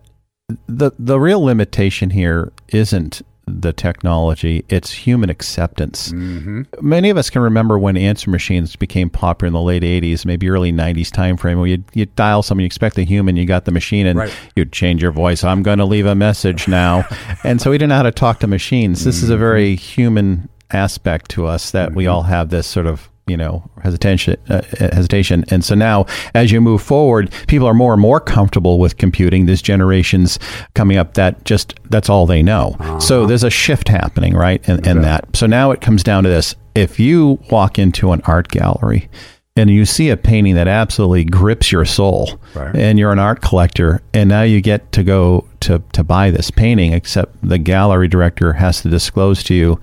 [0.68, 6.12] the the real limitation here isn't the technology; it's human acceptance.
[6.12, 6.64] Mm-hmm.
[6.82, 10.50] Many of us can remember when answer machines became popular in the late '80s, maybe
[10.50, 13.72] early '90s timeframe, where you you dial something, you expect a human, you got the
[13.72, 14.34] machine, and Right.
[14.56, 15.44] you'd change your voice.
[15.44, 17.06] I'm going to leave a message now,
[17.44, 19.04] and so we didn't know how to talk to machines.
[19.04, 19.40] This is a mm-hmm.
[19.40, 22.14] very human aspect to us that we mm-hmm.
[22.14, 25.46] all have this sort of you know hesitation uh, hesitation.
[25.50, 29.46] And so now as you move forward people are more and more comfortable with computing.
[29.46, 30.40] This generations
[30.76, 32.76] coming up that just that's all they know.
[33.00, 35.36] So there's a shift happening right in, in that.
[35.36, 36.56] So now it comes down to this.
[36.76, 39.10] If you walk into an art gallery
[39.56, 42.76] and you see a painting that absolutely grips your soul Right.
[42.76, 46.50] and you're an art collector and now you get to go to, to buy this
[46.50, 49.80] painting except the gallery director has to disclose to you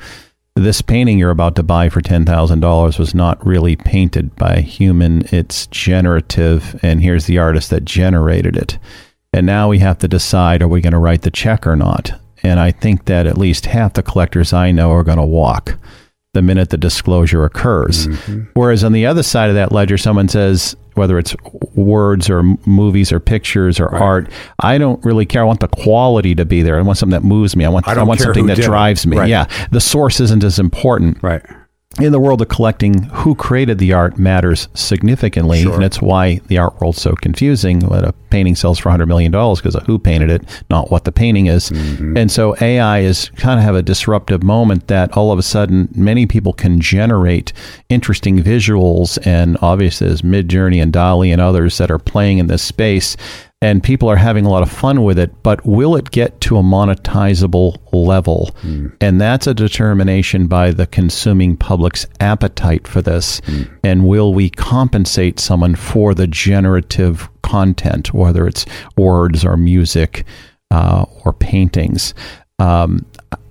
[0.65, 5.23] this painting you're about to buy for $10,000 was not really painted by a human.
[5.33, 8.79] It's generative, and here's the artist that generated it.
[9.33, 12.13] And now we have to decide are we going to write the check or not?
[12.43, 15.79] And I think that at least half the collectors I know are going to walk
[16.33, 18.07] the minute the disclosure occurs.
[18.07, 18.43] Mm-hmm.
[18.55, 21.35] Whereas on the other side of that ledger, someone says, whether it's
[21.75, 25.43] words or movies or pictures or art, I don't really care.
[25.43, 26.79] I want the quality to be there.
[26.79, 27.65] I want something that moves me.
[27.65, 28.69] I want, I I, want something that did it.
[28.69, 29.17] drives me.
[29.17, 29.29] Right.
[29.29, 29.47] Yeah.
[29.73, 31.43] The source isn't as important Right.
[31.99, 35.75] In the world of collecting, who created the art matters significantly, Sure.
[35.75, 37.81] and it's why the art world's so confusing.
[37.81, 41.03] When a painting sells for hundred million dollars because of who painted it, not what
[41.05, 41.69] the painting is.
[41.69, 42.17] Mm-hmm.
[42.17, 45.89] And so AI is kind of have a disruptive moment that all of a sudden
[45.93, 47.53] many people can generate
[47.89, 52.63] interesting visuals, and obviously there's Midjourney and DALL-E and others that are playing in this
[52.63, 53.17] space.
[53.63, 56.57] And people are having a lot of fun with it, but will it get to
[56.57, 58.51] a monetizable level?
[59.03, 63.43] And that's a determination by the consuming public's appetite for this.
[63.85, 68.65] And will we compensate someone for the generative content, whether it's
[68.97, 70.25] words or music
[70.71, 72.15] uh, or paintings?
[72.59, 73.05] Um,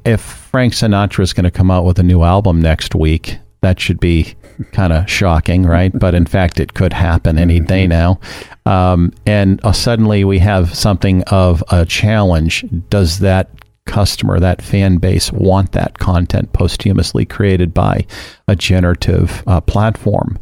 [0.06, 3.80] if Frank Sinatra is going to come out with a new album next week, that
[3.80, 4.36] should be
[4.72, 5.92] kind of shocking, right?
[5.98, 8.20] but in fact, it could happen any day now.
[8.66, 12.66] Um, and uh, suddenly we have something of a challenge.
[12.90, 13.50] Does that
[13.86, 18.06] customer, that fan base, want that content posthumously created by
[18.48, 20.40] a generative uh, platform?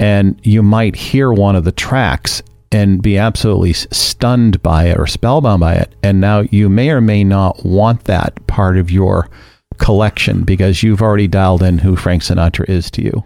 [0.00, 5.06] And you might hear one of the tracks and be absolutely stunned by it or
[5.06, 5.94] spellbound by it.
[6.02, 9.28] And now you may or may not want that part of your
[9.78, 13.24] collection because you've already dialed in who Frank Sinatra is to you.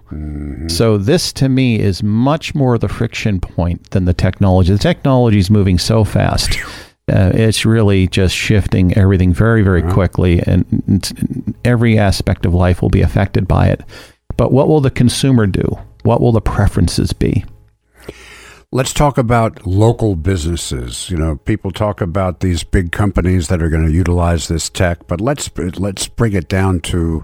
[0.68, 4.72] So this to me is much more the friction point than the technology.
[4.72, 6.58] The technology is moving so fast.
[7.12, 12.80] Uh, it's really just shifting everything very, very quickly, and and every aspect of life
[12.80, 13.80] will be affected by it.
[14.36, 15.76] But what will the consumer do?
[16.04, 17.44] What will the preferences be?
[18.74, 21.10] Let's talk about local businesses.
[21.10, 25.06] You know, people talk about these big companies that are going to utilize this tech,
[25.06, 27.22] but let's let's bring it down to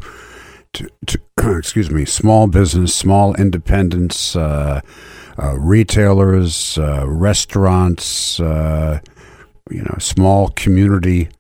[0.74, 1.18] to, to
[1.56, 4.82] excuse me, small business, small independents, uh,
[5.42, 9.00] uh, retailers, uh, restaurants, uh,
[9.70, 11.30] you know, small community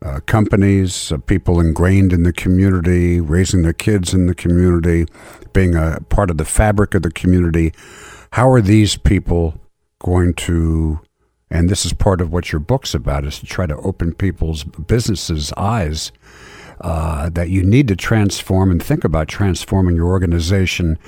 [0.00, 5.04] uh, companies, uh, people ingrained in the community, raising their kids in the community,
[5.52, 7.72] being a part of the fabric of the community.
[8.32, 9.60] How are these people
[10.00, 11.00] going to?
[11.50, 14.64] And this is part of what your book's about: is to try to open people's
[14.64, 16.12] businesses' eyes
[16.80, 20.98] uh, that you need to transform and think about transforming your organization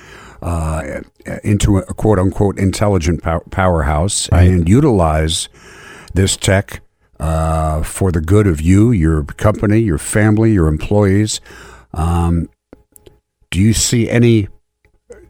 [0.43, 1.03] uh,
[1.45, 4.49] into a quote unquote intelligent pow- powerhouse Right.
[4.49, 5.49] and utilize
[6.15, 6.81] this tech
[7.21, 11.41] uh, for the good of you, your company, your family, your employees.
[11.93, 12.49] Um,
[13.51, 14.49] do you see any?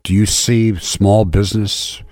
[0.03, 2.03] Do you see small business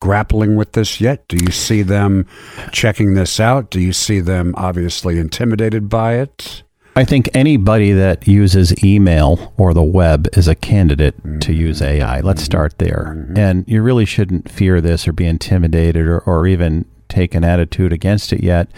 [0.00, 1.26] grappling with this yet?
[1.28, 2.26] Do you see them
[2.72, 3.70] checking this out?
[3.70, 6.62] Do you see them obviously intimidated by it?
[6.96, 11.52] I think anybody that uses email or the web is a candidate to mm-hmm.
[11.52, 12.20] use AI.
[12.20, 12.44] Let's mm-hmm.
[12.44, 13.14] start there.
[13.16, 13.38] Mm-hmm.
[13.38, 17.92] And you really shouldn't fear this or be intimidated or, or even take an attitude
[17.92, 18.68] against it yet.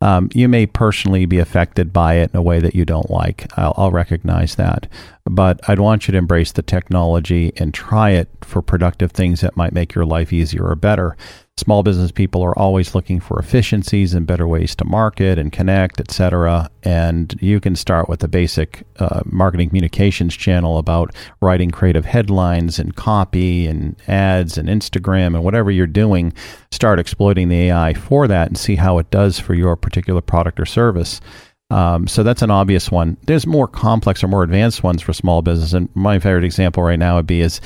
[0.00, 3.46] Um, you may personally be affected by it in a way that you don't like.
[3.58, 4.88] I'll, I'll recognize that.
[5.28, 9.56] But I'd want you to embrace the technology and try it for productive things that
[9.56, 11.16] might make your life easier or better.
[11.58, 15.98] Small business people are always looking for efficiencies and better ways to market and connect,
[16.00, 16.70] et cetera.
[16.82, 22.78] And you can start with a basic uh, marketing communications channel about writing creative headlines
[22.78, 26.34] and copy and ads and Instagram and whatever you're doing.
[26.70, 30.60] Start exploiting the AI for that and see how it does for your particular product
[30.60, 31.20] or service.
[31.68, 33.16] Um, so that's an obvious one.
[33.26, 35.72] There's more complex or more advanced ones for small business.
[35.72, 37.60] And my favorite example right now would be is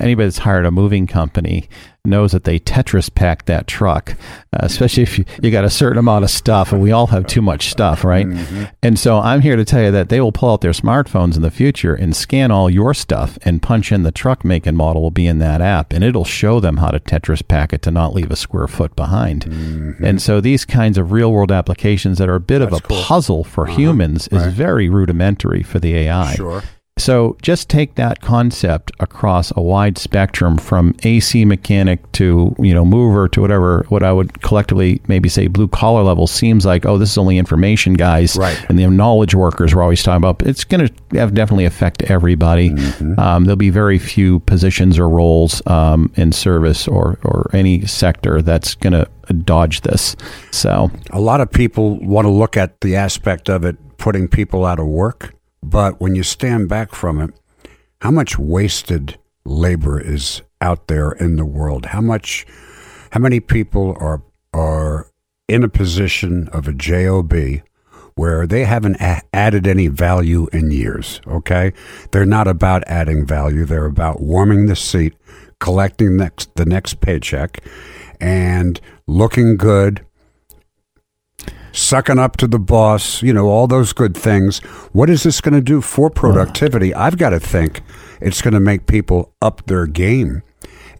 [0.00, 1.68] anybody that's hired a moving company
[2.06, 4.14] knows that they Tetris pack that truck,
[4.52, 7.26] uh, especially if you, you got a certain amount of stuff, and we all have
[7.26, 8.26] too much stuff, right?
[8.26, 8.64] Mm-hmm.
[8.82, 11.40] And so I'm here to tell you that they will pull out their smartphones in
[11.42, 15.00] the future and scan all your stuff and punch in the truck make and model
[15.00, 17.90] will be in that app, and it'll show them how to Tetris pack it to
[17.90, 19.46] not leave a square foot behind.
[19.46, 20.04] Mm-hmm.
[20.04, 23.44] And so these kinds of real world applications that are a bit of a puzzle
[23.44, 23.76] for uh-huh.
[23.76, 26.34] humans is very rudimentary for the AI.
[26.34, 26.62] Sure.
[26.96, 32.84] So just take that concept across a wide spectrum from AC mechanic to, you know,
[32.84, 36.96] mover to whatever, what I would collectively maybe say blue collar level seems like, oh,
[36.96, 38.36] this is only information guys.
[38.36, 38.64] Right.
[38.68, 40.42] And the knowledge workers we're always talking about.
[40.46, 42.70] It's going to have definitely affect everybody.
[43.18, 48.40] Um, there'll be very few positions or roles um, in service or, or any sector
[48.40, 50.14] that's going to dodge this.
[50.52, 54.64] So A lot of people want to look at the aspect of it putting people
[54.64, 55.34] out of work,
[55.70, 57.30] but when you stand back from it,
[58.00, 61.86] how much wasted labor is out there in the world?
[61.86, 62.46] How much
[63.12, 64.22] how many people are
[64.52, 65.08] are
[65.48, 67.32] in a position of a job
[68.14, 71.72] where they haven't a- added any value in years, okay?
[72.12, 75.14] They're not about adding value, they're about warming the seat,
[75.60, 77.60] collecting next the next paycheck
[78.20, 80.04] and looking good
[81.74, 84.58] sucking up to the boss, you know, all those good things.
[84.92, 86.94] What is this going to do for productivity?
[86.94, 87.82] I've got to think
[88.20, 90.42] it's going to make people up their game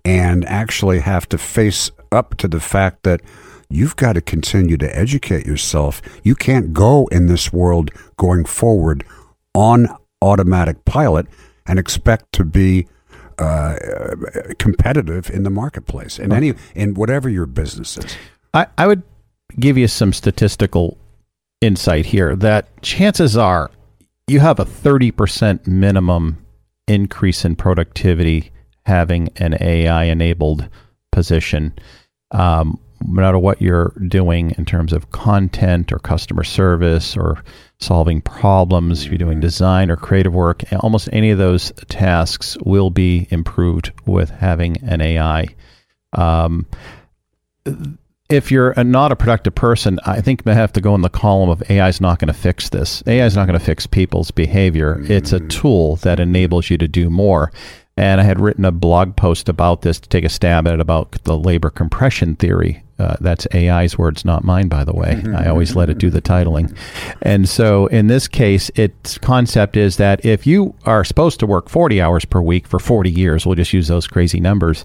[0.04, 3.20] and actually have to face up to the fact that
[3.70, 6.02] you've got to continue to educate yourself.
[6.22, 9.04] You can't go in this world going forward
[9.54, 9.88] on
[10.20, 11.26] automatic pilot
[11.66, 12.86] and expect to be
[13.38, 13.76] uh,
[14.58, 18.16] competitive in the marketplace in any in whatever your business is.
[18.52, 19.02] I, I would
[19.58, 20.98] give you some statistical
[21.60, 23.70] insight here that chances are
[24.26, 26.44] you have a 30% minimum
[26.86, 28.50] increase in productivity
[28.86, 30.68] having an AI enabled
[31.12, 31.72] position.
[32.30, 37.42] Um, no matter what you're doing in terms of content or customer service or
[37.80, 42.90] solving problems, if you're doing design or creative work, almost any of those tasks will
[42.90, 45.48] be improved with having an AI.
[46.12, 46.66] Um,
[48.30, 51.10] if you're a, not a productive person, I think you have to go in the
[51.10, 53.02] column of AI is not going to fix this.
[53.06, 55.02] AI is not going to fix people's behavior.
[55.08, 55.48] It's a mm-hmm.
[55.48, 57.52] tool that enables you to do more.
[57.96, 60.80] And I had written a blog post about this to take a stab at it
[60.80, 62.83] about the labor compression theory.
[62.98, 65.22] Uh, that's AI's words, not mine, by the way.
[65.36, 66.76] I always let it do the titling.
[67.22, 71.68] And so in this case, its concept is that if you are supposed to work
[71.68, 74.84] 40 hours per week for 40 years, we'll just use those crazy numbers,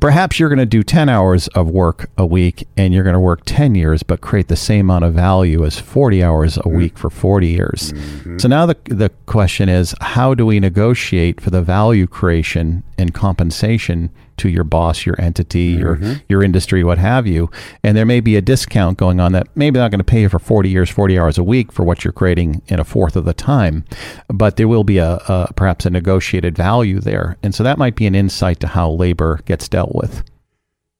[0.00, 3.20] perhaps you're going to do 10 hours of work a week and you're going to
[3.20, 6.96] work 10 years, but create the same amount of value as 40 hours a week
[6.96, 7.92] for 40 years.
[8.38, 13.12] So now the, the question is how do we negotiate for the value creation and
[13.12, 15.98] compensation to your boss, your entity, your
[16.28, 17.50] your industry, what have you.
[17.82, 20.28] And there may be a discount going on that maybe not going to pay you
[20.28, 23.24] for 40 years, 40 hours a week for what you're creating in a fourth of
[23.24, 23.84] the time,
[24.28, 27.36] but there will be a, a perhaps a negotiated value there.
[27.42, 30.24] And so that might be an insight to how labor gets dealt with.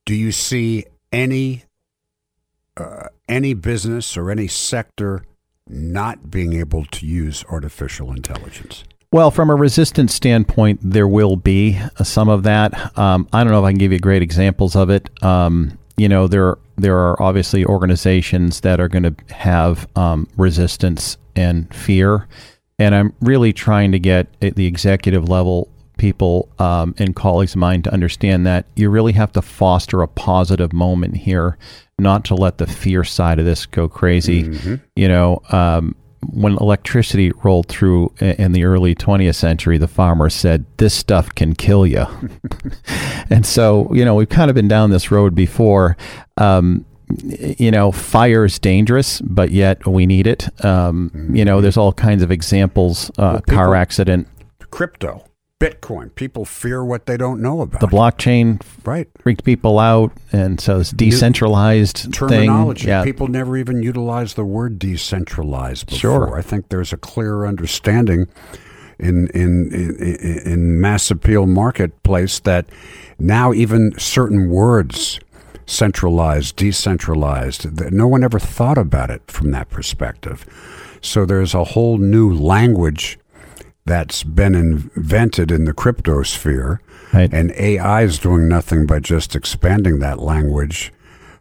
[0.05, 1.65] Do you see any
[2.77, 5.25] uh, any business or any sector
[5.67, 8.85] not being able to use artificial intelligence?
[9.11, 12.99] Well, from a resistance standpoint, there will be some of that.
[12.99, 15.09] Um, I don't know if I can give you great examples of it.
[15.23, 21.17] Um, you know, there there are obviously organizations that are going to have um, resistance
[21.35, 22.29] and fear,
[22.79, 27.59] and I'm really trying to get at the executive level people um, and colleagues of
[27.59, 31.59] mine to understand that you really have to foster a positive moment here,
[31.99, 34.45] not to let the fear side of this go crazy.
[34.45, 34.75] Mm-hmm.
[34.97, 40.65] You know, um, when electricity rolled through in the early 20th century, the farmers said,
[40.79, 42.07] This stuff can kill you.
[43.31, 45.97] and so, you know, we've kind of been down this road before.
[46.37, 46.85] Um,
[47.31, 50.49] you know, fire is dangerous, but yet we need it.
[50.65, 53.11] Um, you know, there's all kinds of examples.
[53.17, 54.29] Uh, people- car accident,
[54.71, 55.25] Crypto,
[55.61, 56.15] Bitcoin.
[56.15, 57.81] People fear what they don't know about.
[57.81, 59.09] the blockchain right.
[59.19, 62.83] freaked people out, and so it's decentralized terminology.
[62.83, 62.89] thing.
[62.91, 65.99] Yeah, People never even utilize the word decentralized before.
[65.99, 66.39] Sure.
[66.39, 68.29] I think there's a clear understanding
[69.01, 69.97] in in in,
[70.45, 72.67] in mass appeal marketplace that
[73.19, 75.19] now even certain words
[75.67, 80.47] centralized, decentralized, no one ever thought about it from that perspective.
[81.03, 83.19] So there's a whole new language
[83.89, 86.79] that's been invented in the cryptosphere
[87.13, 87.33] Right.
[87.33, 90.93] and AI is doing nothing but just expanding that language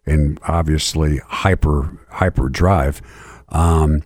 [0.05, 3.01] in obviously hyper hyper drive.
[3.49, 4.03] Um,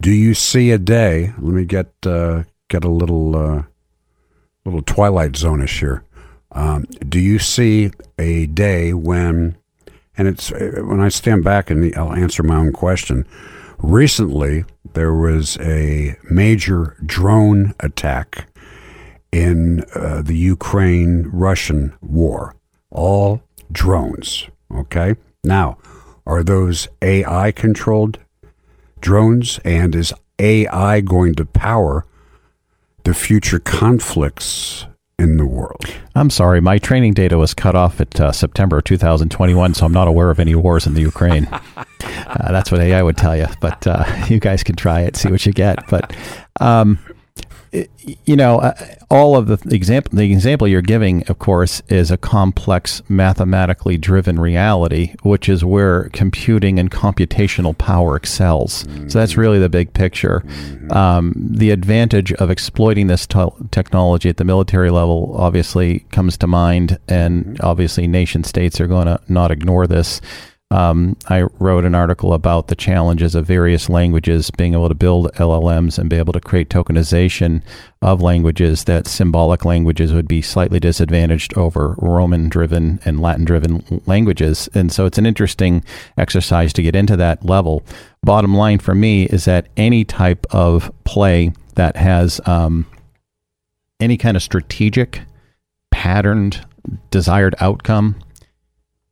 [0.00, 1.32] do you see a day?
[1.38, 3.62] Let me get uh, get a little uh,
[4.64, 6.02] little twilight zonish here.
[6.52, 9.56] Um, do you see a day when,
[10.16, 13.26] and it's uh, when I stand back and I'll answer my own question.
[13.78, 14.64] Recently,
[14.94, 18.48] there was a major drone attack
[19.30, 22.54] in uh, the Ukraine Russian war.
[22.90, 24.48] All drones.
[24.72, 25.16] Okay.
[25.42, 25.78] Now,
[26.26, 28.18] are those AI controlled
[29.00, 29.58] drones?
[29.64, 32.06] And is AI going to power
[33.02, 34.86] the future conflicts
[35.18, 35.86] in the world?
[36.14, 40.08] I'm sorry, my training data was cut off at uh, September 2021, so I'm not
[40.08, 41.46] aware of any wars in the Ukraine.
[41.76, 41.84] uh,
[42.52, 45.44] that's what AI would tell you, but uh, you guys can try it, see what
[45.46, 45.86] you get.
[45.88, 46.14] But
[46.60, 46.98] um,
[48.24, 48.74] you know, uh,
[49.10, 54.38] all of the example, the example you're giving, of course, is a complex, mathematically driven
[54.38, 58.84] reality, which is where computing and computational power excels.
[59.08, 60.44] So that's really the big picture.
[60.90, 66.46] Um, the advantage of exploiting this te- technology at the military level obviously comes to
[66.46, 70.20] mind, and obviously nation states are going to not ignore this.
[70.70, 75.32] Um, I wrote an article about the challenges of various languages being able to build
[75.34, 77.62] LLMs and be able to create tokenization
[78.02, 84.02] of languages that symbolic languages would be slightly disadvantaged over Roman driven and Latin driven
[84.06, 84.68] languages.
[84.74, 85.84] And so it's an interesting
[86.16, 87.84] exercise to get into that level.
[88.22, 92.86] Bottom line for me is that any type of play that has um,
[94.00, 95.20] any kind of strategic,
[95.90, 96.66] patterned,
[97.10, 98.16] desired outcome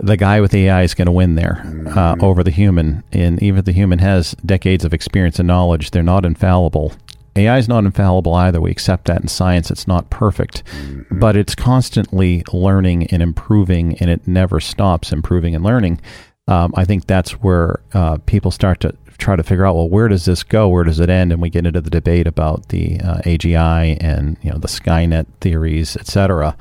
[0.02, 1.64] the guy with the AI is going to win there
[1.96, 3.04] uh, over the human.
[3.12, 6.92] And even if the human has decades of experience and knowledge, they're not infallible.
[7.34, 8.60] AI is not infallible either.
[8.60, 9.70] We accept that in science.
[9.70, 10.62] It's not perfect,
[11.10, 16.00] but it's constantly learning and improving, and it never stops improving and learning.
[16.46, 20.08] Um, I think that's where uh, people start to try to figure out, well, where
[20.08, 20.68] does this go?
[20.68, 21.32] Where does it end?
[21.32, 25.26] And we get into the debate about the uh, AGI and you know the Skynet
[25.40, 26.56] theories, et cetera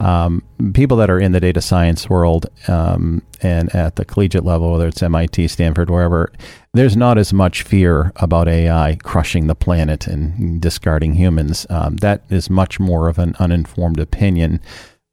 [0.00, 0.42] um,
[0.74, 4.88] people that are in the data science world um, and at the collegiate level, whether
[4.88, 6.30] it's MIT, Stanford, wherever,
[6.74, 11.66] there's not as much fear about AI crushing the planet and discarding humans.
[11.70, 14.60] Um, that is much more of an uninformed opinion.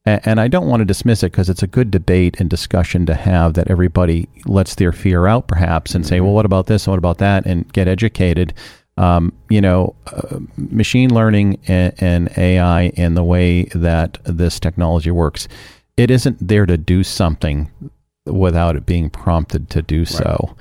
[0.05, 3.05] A- And I don't want to dismiss it because it's a good debate and discussion
[3.05, 6.85] to have that everybody lets their fear out, perhaps, and say, well, what about this
[6.85, 8.53] and what about that, and get educated
[8.97, 15.11] um, you know, uh, machine learning and, and AI and the way that this technology
[15.11, 15.47] works,
[15.97, 17.71] it isn't there to do something
[18.25, 20.55] without it being prompted to do so.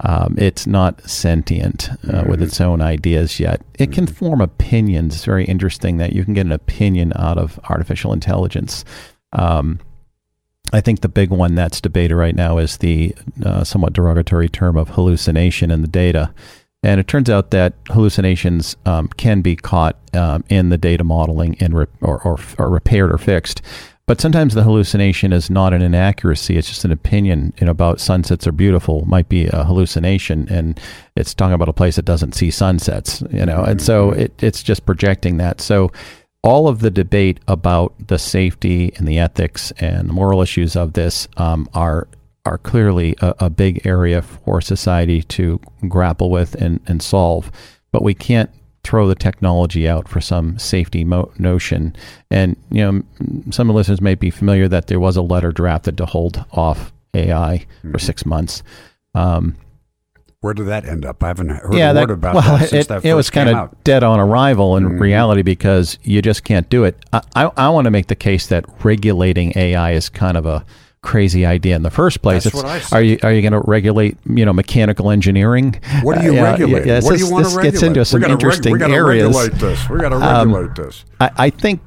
[0.00, 3.62] Um, it's not sentient uh, with its own ideas yet.
[3.78, 5.14] It can form opinions.
[5.14, 8.84] It's very interesting that you can get an opinion out of artificial intelligence.
[9.32, 9.80] Um,
[10.72, 13.14] I think the big one that's debated right now is the
[13.44, 16.34] uh, somewhat derogatory term of hallucination in the data.
[16.86, 21.56] And it turns out that hallucinations um, can be caught um, in the data modeling
[21.58, 23.60] and re- or, or, or repaired or fixed.
[24.06, 27.52] But sometimes the hallucination is not an inaccuracy; it's just an opinion.
[27.58, 30.78] You know, about sunsets are beautiful might be a hallucination, and
[31.16, 33.20] it's talking about a place that doesn't see sunsets.
[33.32, 35.60] You know, and so it, it's just projecting that.
[35.60, 35.90] So
[36.44, 40.92] all of the debate about the safety and the ethics and the moral issues of
[40.92, 42.06] this um, are
[42.46, 47.50] are clearly a, a big area for society to grapple with and, and solve.
[47.92, 48.50] But we can't
[48.84, 51.94] throw the technology out for some safety mo- notion.
[52.30, 53.02] And you know,
[53.50, 57.66] some listeners may be familiar that there was a letter drafted to hold off AI
[57.78, 57.92] Mm-hmm.
[57.92, 58.62] for six months.
[59.14, 59.56] Um,
[60.40, 61.24] Where did that end up?
[61.24, 63.56] I haven't heard yeah, that, word about well, that it, that it was kind of.
[63.56, 63.80] Mm-hmm.
[63.84, 66.96] dead on arrival in reality because you just can't do it.
[67.12, 70.64] I, I, I want to make the case that regulating AI is kind of a
[71.06, 72.44] crazy idea in the first place.
[72.44, 72.96] That's It's- what I said.
[72.96, 75.80] Are you are you going to regulate you know mechanical engineering?
[76.02, 76.84] What do you Uh, regulate?
[76.86, 78.78] yeah, what do this- you want this gets into some we gotta reg- interesting we
[78.78, 79.26] gotta areas.
[79.36, 79.88] regulate this.
[79.88, 81.04] We got to Um, regulate this.
[81.20, 81.80] I, I think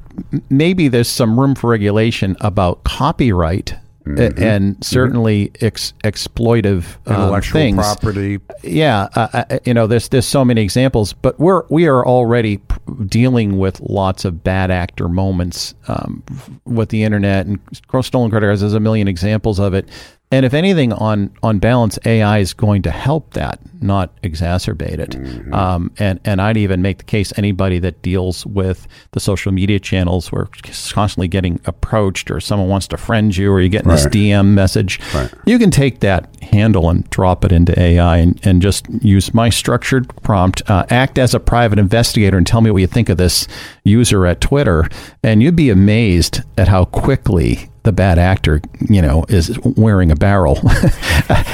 [0.49, 3.75] maybe there's some room for regulation about copyright.
[4.07, 7.21] A- And certainly ex- exploitive um, Mm-hmm.
[7.21, 8.39] Intellectual things property.
[8.63, 12.57] yeah, uh, uh, you know, there's there's so many examples, but we're we are already
[12.57, 12.75] p-
[13.07, 16.23] dealing with lots of bad actor moments um,
[16.65, 17.59] with the internet and
[18.01, 18.61] stolen credit cards.
[18.61, 19.87] There's a million examples of it,
[20.31, 25.53] and if anything, on on balance, AI is going to help that, not exacerbate it.
[25.53, 29.79] Um, and and I'd even make the case anybody that deals with the social media
[29.79, 33.89] channels, where it's constantly getting approached, or someone wants to friend you, or you're getting
[33.89, 35.33] this DM message, Right.
[35.45, 39.49] you can take that handle and drop it into AI and, and just use my
[39.49, 43.17] structured prompt, uh, act as a private investigator and tell me what you think of
[43.17, 43.47] this
[43.83, 44.87] user at Twitter.
[45.23, 50.15] And you'd be amazed at how quickly the bad actor, you know, is wearing a
[50.15, 50.59] barrel.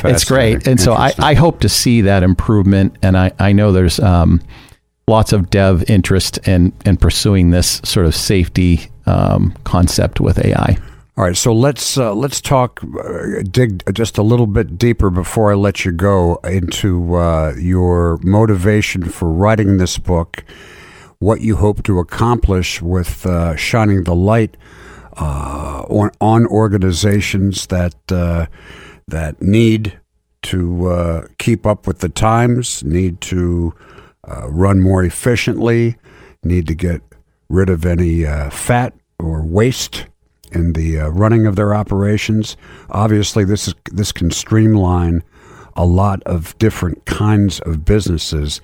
[0.03, 0.67] it's great.
[0.67, 2.97] And so I, I hope to see that improvement.
[3.01, 4.41] And I, I know there's um,
[5.07, 10.77] lots of dev interest in, in pursuing this sort of safety um, concept with AI.
[11.17, 15.49] All right, so let's uh, let's talk, uh, dig just a little bit deeper before
[15.49, 20.43] I let you go into uh, your motivation for writing this book,
[21.19, 24.57] what you hope to accomplish with uh, shining the light
[25.17, 28.45] uh, on, on organizations that uh,
[29.07, 29.99] that need
[30.41, 33.73] to uh, keep up with the times, need to
[34.27, 35.95] uh, run more efficiently,
[36.43, 37.01] need to get
[37.49, 40.05] rid of any uh, fat or waste
[40.51, 42.57] in the uh, running of their operations.
[42.89, 45.23] Obviously, this is this can streamline
[45.75, 48.61] a lot of different kinds of businesses.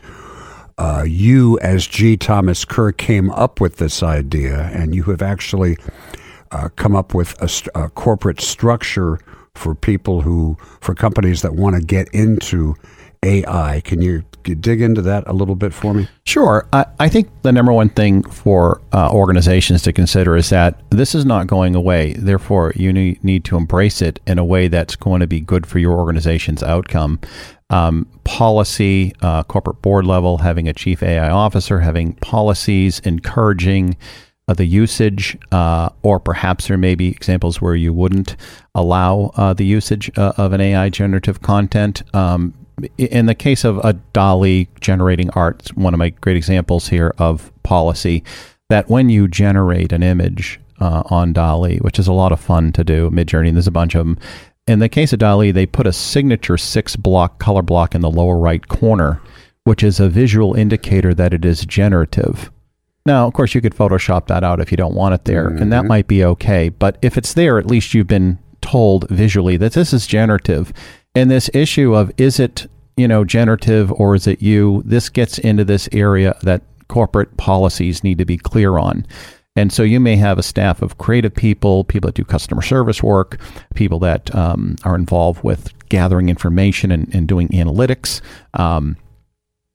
[0.78, 2.18] Uh, you, as G.
[2.18, 5.78] Thomas Kerr, came up with this idea, and you have actually
[6.52, 9.20] uh, come up with a, a corporate structure
[9.56, 12.76] for people who, for companies that want to get into
[13.24, 13.82] AI.
[13.82, 16.08] Can you, you dig into that a little bit for me?
[16.26, 16.68] Sure.
[16.74, 21.14] I, I think the number one thing for uh, organizations to consider is that this
[21.14, 22.14] is not going away.
[22.14, 25.68] Therefore, you need, need to embrace it in a way that's going to be good
[25.68, 27.20] for your organization's outcome.
[27.70, 33.96] Um, policy, uh, corporate board level, having a chief AI officer, having policies encouraging
[34.52, 38.36] uh, the usage, uh, or perhaps there may be examples where you wouldn't
[38.76, 42.04] allow uh, the usage uh, of an AI generative content.
[42.14, 42.54] Um,
[42.98, 47.52] in the case of a DALL-E generating art, one of my great examples here of
[47.64, 48.24] policy,
[48.70, 52.74] that when you generate an image uh, on DALL-E, which is a lot of fun
[52.74, 54.18] to do, Midjourney, there's a bunch of them.
[54.68, 58.12] In the case of DALL-E, they put a signature six block color block in the
[58.12, 59.22] lower right corner,
[59.64, 62.52] which is a visual indicator that it is generative.
[63.06, 65.74] Now, of course, you could Photoshop that out if you don't want it there, and
[65.74, 66.70] that might be okay.
[66.70, 70.72] But if it's there, at least you've been told visually that this is generative.
[71.16, 75.40] And this issue of is it, you know, generative or is it you, this gets
[75.40, 79.06] into this area that corporate policies need to be clear on.
[79.56, 83.04] And so you may have a staff of creative people, people that do customer service
[83.04, 83.40] work,
[83.76, 88.22] people that um, are involved with gathering information and, and doing analytics.
[88.54, 88.96] Um,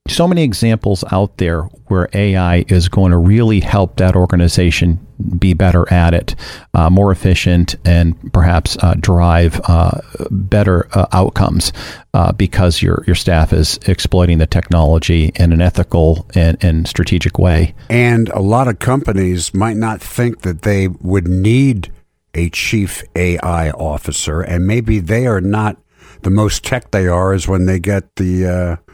[0.09, 5.07] so many examples out there where AI is going to really help that organization
[5.39, 6.35] be better at it,
[6.75, 10.01] uh, more efficient, and perhaps uh, drive uh,
[10.31, 11.73] better uh, outcomes
[12.15, 17.39] uh, because your your staff is exploiting the technology in an ethical and, and strategic
[17.39, 17.75] way.
[17.89, 21.93] And a lot of companies might not think that they would need
[22.35, 25.79] a chief AI officer, and maybe they are not
[26.23, 28.86] the most tech they are is when they get the uh,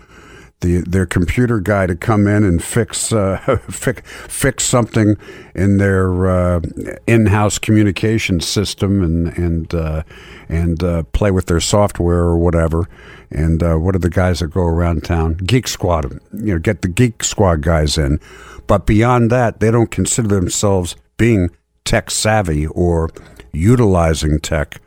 [0.62, 5.16] the their computer guy to come in and fix uh, fix fix something
[5.54, 6.60] in their uh,
[7.06, 10.02] in-house communication system and and uh,
[10.48, 12.88] and uh, play with their software or whatever.
[13.30, 15.34] And uh, what are the guys that go around town?
[15.34, 18.20] Geek Squad, you know, get the Geek Squad guys in.
[18.66, 21.50] But beyond that, they don't consider themselves being
[21.84, 23.10] tech savvy or
[23.52, 24.80] utilizing tech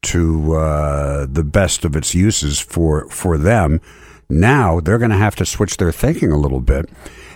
[0.00, 3.80] to uh, the best of its uses for for them.
[4.28, 6.90] Now they're going to have to switch their thinking a little bit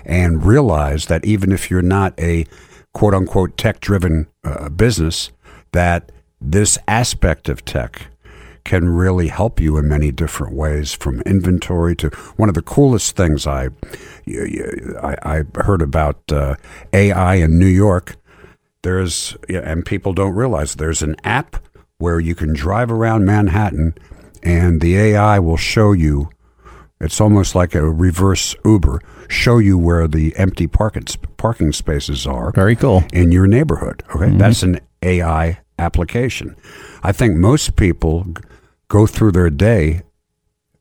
[0.04, 2.46] and realize that even if you're not a
[2.92, 5.30] quote unquote tech driven uh, business,
[5.72, 8.08] that this aspect of tech
[8.64, 13.16] can really help you in many different ways, from inventory to one of the coolest
[13.16, 13.70] things I
[15.02, 16.56] I, I heard about uh,
[16.92, 18.16] AI in New York.
[18.82, 21.56] There's and people don't realize there's an app
[21.98, 23.94] where you can drive around Manhattan,
[24.42, 26.30] and the AI will show you.
[27.02, 29.00] It's almost like a reverse Uber.
[29.28, 31.04] Show you where the empty parking
[31.36, 32.52] parking spaces are.
[32.52, 34.02] Very cool in your neighborhood.
[34.14, 34.38] Okay, mm-hmm.
[34.38, 36.56] that's an AI application.
[37.02, 38.26] I think most people
[38.88, 40.02] go through their day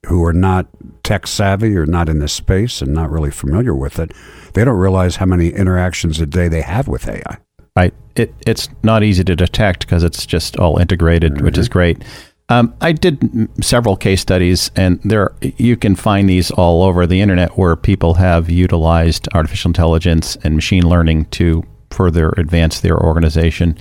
[0.07, 0.67] who are not
[1.03, 4.11] tech savvy or not in this space and not really familiar with it,
[4.53, 7.37] they don't realize how many interactions a day they have with AI.
[7.75, 7.93] Right.
[8.15, 11.45] It, it's not easy to detect because it's just all integrated, mm-hmm.
[11.45, 12.03] which is great.
[12.51, 17.21] Um, I did several case studies, and there you can find these all over the
[17.21, 23.77] internet where people have utilized artificial intelligence and machine learning to further advance their organization.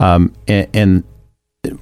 [0.00, 1.04] Um, and, and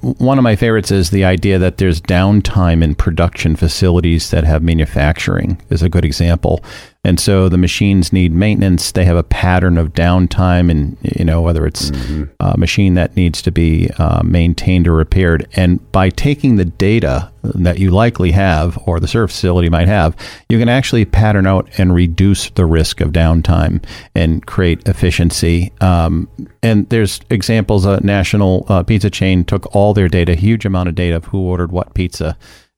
[0.01, 4.61] one of my favorites is the idea that there's downtime in production facilities that have
[4.61, 6.61] manufacturing is a good example
[7.05, 8.91] and so the machines need maintenance.
[8.91, 12.23] They have a pattern of downtime, and you know whether it's mm-hmm.
[12.39, 15.47] a machine that needs to be uh, maintained or repaired.
[15.55, 20.15] And by taking the data that you likely have, or the service facility might have,
[20.49, 23.83] you can actually pattern out and reduce the risk of downtime
[24.15, 25.71] and create efficiency.
[25.81, 26.27] Um,
[26.63, 27.85] and there's examples.
[27.85, 31.39] A national uh, pizza chain took all their data, huge amount of data of who
[31.39, 32.35] ordered what pizza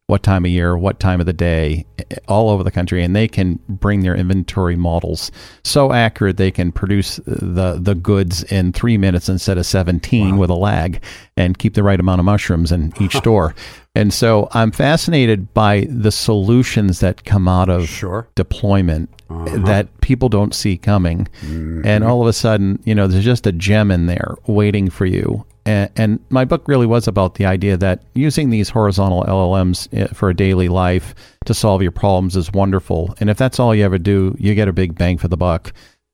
[0.08, 1.86] what time of year, what time of the day,
[2.30, 5.32] all over the country, and they can bring their inventory models
[5.66, 10.42] so accurate they can produce the the goods in three minutes instead of seventeen wow.
[10.42, 11.04] with a lag,
[11.36, 13.54] and keep the right amount of mushrooms in each store.
[13.96, 18.30] And so I'm fascinated by the solutions that come out of sure.
[18.36, 19.58] deployment uh-huh.
[19.66, 21.28] that people don't see coming.
[21.42, 21.82] Mm-hmm.
[21.84, 25.08] And all of a sudden, you know, there's just a gem in there waiting for
[25.08, 25.46] you.
[25.68, 30.08] And, and, my book really was about the idea that using these horizontal LLMs eh,
[30.14, 31.14] for a daily life
[31.46, 33.14] to solve your problems is wonderful.
[33.20, 35.74] And if that's all you ever do, you get a big bang for the buck.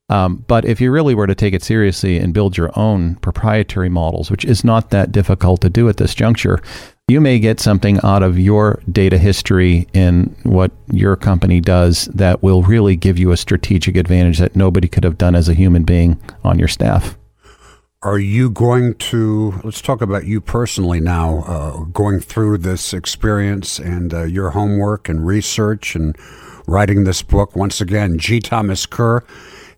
[0.10, 3.89] Um, but if you really were to take it seriously and build your own proprietary
[3.89, 6.60] models, which is not that difficult to do at this juncture,
[7.08, 12.41] you may get something out of your data history in what your company does that
[12.41, 15.84] will really give you a strategic advantage that nobody could have done as a human
[15.84, 17.18] being on your staff.
[18.04, 23.80] Are you going to, let's talk about you personally now, uh, going through this experience
[23.80, 26.14] and uh, your homework and research and
[26.68, 27.56] writing this book?
[27.56, 28.41] Once again, G.
[28.41, 29.24] Thomas Kerr,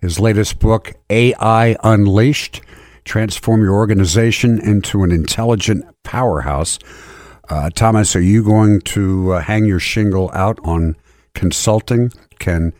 [0.01, 2.61] his latest book, AI Unleashed
[3.03, 6.80] Transform Your Organization into an Intelligent Powerhouse.
[7.47, 10.95] Uh, Thomas, are you going to uh, hang your shingle out on
[11.36, 12.11] consulting?
[12.39, 12.73] Can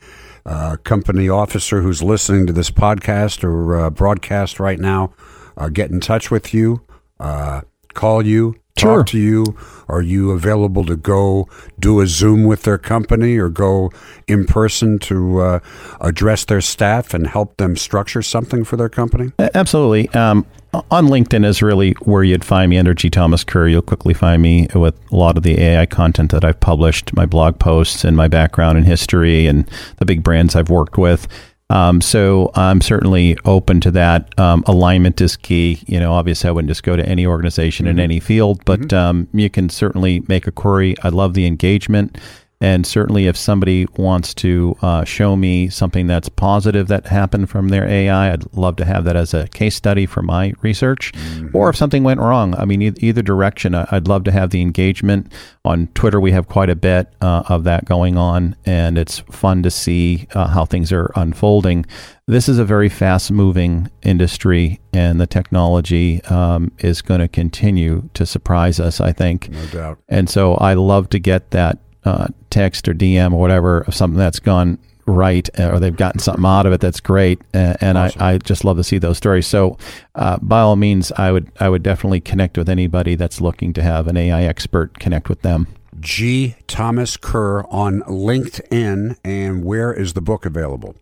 [0.48, 5.12] a uh, company officer who's listening to this podcast or uh, broadcast right now
[5.58, 6.82] uh, get in touch with you,
[7.20, 7.62] uh,
[7.94, 8.98] call you, sure.
[8.98, 9.58] talk to you?
[9.88, 11.48] Are you available to go
[11.80, 13.92] do a Zoom with their company or go
[14.28, 15.60] in person to uh,
[16.02, 19.32] address their staff and help them structure something for their company?
[19.40, 20.10] Absolutely.
[20.10, 20.46] Um,
[20.92, 23.10] on LinkedIn is really where you'd find me under G.
[23.10, 23.68] Thomas Kerr.
[23.68, 27.26] You'll quickly find me with a lot of the AI content that I've published, my
[27.26, 31.28] blog posts, and my background and history and the big brands I've worked with.
[31.70, 34.38] Um, so I'm certainly open to that.
[34.40, 35.84] Um, alignment is key.
[35.88, 37.98] You know, obviously, I wouldn't just go to any organization mm-hmm.
[37.98, 38.96] in any field, but mm-hmm.
[38.96, 40.96] um, you can certainly make a query.
[41.02, 42.18] I love the engagement.
[42.66, 47.68] And certainly, if somebody wants to uh, show me something that's positive that happened from
[47.68, 51.14] their AI, I'd love to have that as a case study for my research.
[51.14, 51.56] Mm-hmm.
[51.56, 54.64] Or if something went wrong, I mean, e- either direction, I'd love to have the
[54.64, 55.32] engagement.
[55.64, 59.62] On Twitter, we have quite a bit uh, of that going on, and it's fun
[59.62, 61.86] to see uh, how things are unfolding.
[62.26, 68.10] This is a very fast moving industry, and the technology um, is going to continue
[68.16, 69.52] to surprise us, I think.
[69.52, 70.00] No doubt.
[70.10, 74.18] And so I love to get that uh, text or DM or whatever of something
[74.18, 77.98] that's gone right uh, or they've gotten something out of it that's great and, and
[77.98, 78.22] awesome.
[78.22, 79.46] I, I just love to see those stories.
[79.46, 79.78] So
[80.16, 83.84] uh, by all means I would I would definitely connect with anybody that's looking to
[83.84, 85.68] have an AI expert connect with them.
[86.00, 90.96] G Thomas Kerr on LinkedIn and where is the book available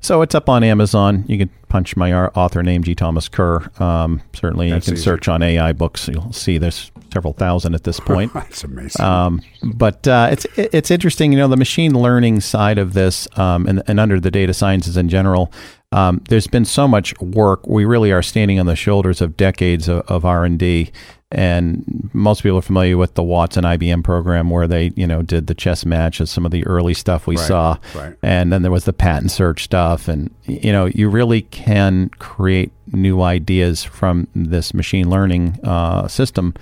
[0.00, 1.24] so it's up on Amazon.
[1.28, 2.94] You can punch my author name, G.
[2.94, 3.70] Thomas Kerr.
[3.82, 5.04] Um, certainly, That's you can easy.
[5.04, 6.08] search on AI books.
[6.08, 8.32] You'll see there's several thousand at this point.
[8.34, 9.04] That's amazing.
[9.04, 11.32] Um, but uh, it's it's interesting.
[11.32, 14.96] You know, the machine learning side of this, um, and, and under the data sciences
[14.96, 15.52] in general,
[15.92, 17.66] um, there's been so much work.
[17.66, 20.90] We really are standing on the shoulders of decades of, of R and D.
[21.30, 25.46] And most people are familiar with the Watson IBM program, where they, you know, did
[25.46, 27.78] the chess match and some of the early stuff we right, saw.
[27.94, 28.14] Right.
[28.22, 32.70] And then there was the patent search stuff, and you know, you really can create
[32.92, 36.52] new ideas from this machine learning uh, system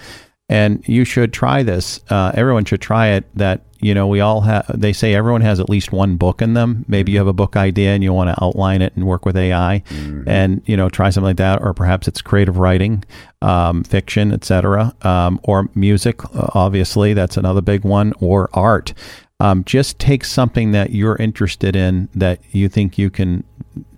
[0.51, 2.01] and you should try this.
[2.11, 3.25] Uh, everyone should try it.
[3.37, 4.67] That you know, we all have.
[4.75, 6.85] They say everyone has at least one book in them.
[6.89, 9.37] Maybe you have a book idea and you want to outline it and work with
[9.37, 9.83] AI,
[10.27, 11.63] and you know, try something like that.
[11.63, 13.05] Or perhaps it's creative writing,
[13.41, 16.21] um, fiction, etc., um, or music.
[16.35, 18.13] Obviously, that's another big one.
[18.21, 18.93] Or art.
[19.41, 23.43] Um, just take something that you're interested in that you think you can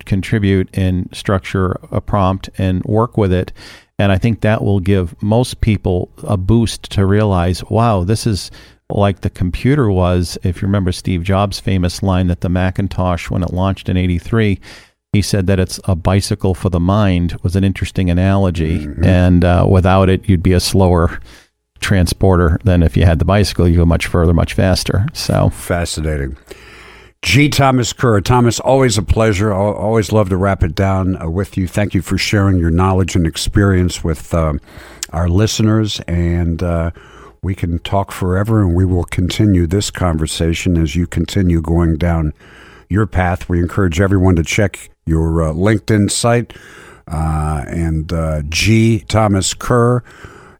[0.05, 3.51] contribute and structure a prompt and work with it.
[3.99, 8.51] And I think that will give most people a boost to realize, wow, this is
[8.89, 10.37] like the computer was.
[10.43, 14.59] If you remember Steve Jobs' famous line that the Macintosh, when it launched in 83,
[15.13, 18.87] he said that it's a bicycle for the mind was an interesting analogy.
[19.03, 21.19] And uh, without it, you'd be a slower
[21.83, 23.67] transporter than if you had the bicycle.
[23.67, 25.05] You go much further, much faster.
[25.13, 26.37] So Fascinating.
[27.21, 27.47] G.
[27.47, 28.19] Thomas Kerr.
[28.19, 29.53] Thomas, always a pleasure.
[29.53, 31.67] Always love to wrap it down uh, with you.
[31.67, 34.59] Thank you for sharing your knowledge and experience with um,
[35.11, 36.01] our listeners.
[36.01, 36.91] And uh,
[37.41, 42.33] we can talk forever, and we will continue this conversation as you continue going down
[42.89, 43.47] your path.
[43.47, 46.53] We encourage everyone to check your uh, LinkedIn site
[47.07, 48.99] uh, and uh, G.
[49.07, 50.03] Thomas Kerr.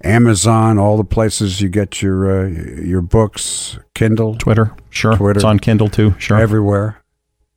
[0.03, 5.15] Amazon, all the places you get your uh, your books, Kindle, Twitter, sure.
[5.15, 5.37] Twitter.
[5.37, 6.37] It's on Kindle too, sure.
[6.39, 7.03] everywhere.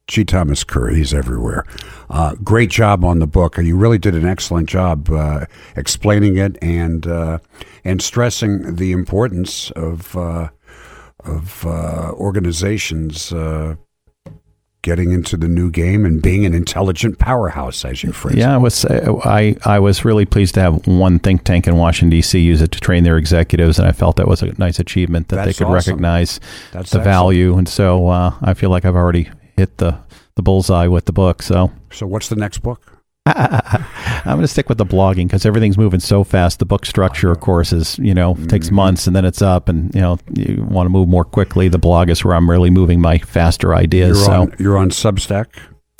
[0.06, 0.24] G.
[0.24, 1.66] Thomas Kerr, he's everywhere.
[2.08, 3.58] Uh, great job on the book.
[3.58, 7.38] You really did an excellent job uh, explaining it and uh,
[7.84, 10.50] and stressing the importance of uh,
[11.24, 13.74] of uh, organizations uh,
[14.86, 18.54] getting into the new game and being an intelligent powerhouse, as you phrase Yeah, it.
[18.54, 22.10] I was uh, I I was really pleased to have one think tank in Washington
[22.10, 22.38] D.C.
[22.38, 25.36] use it to train their executives, and I felt that was a nice achievement that
[25.36, 25.74] That's they could awesome.
[25.92, 26.38] recognize
[26.72, 27.04] That's the excellent.
[27.04, 29.98] value, and so uh, I feel like I've already hit the
[30.36, 31.42] the bullseye with the book.
[31.42, 32.80] So So, what's the next book?
[33.26, 33.84] I'm
[34.24, 36.60] going to stick with the blogging because everything's moving so fast.
[36.60, 38.74] The book structure, of course, is you know takes Mm-hmm.
[38.76, 41.68] months and then it's up, and you know you want to move more quickly.
[41.68, 44.18] The blog is where I'm really moving my faster ideas.
[44.18, 45.46] You're so on you're on Substack.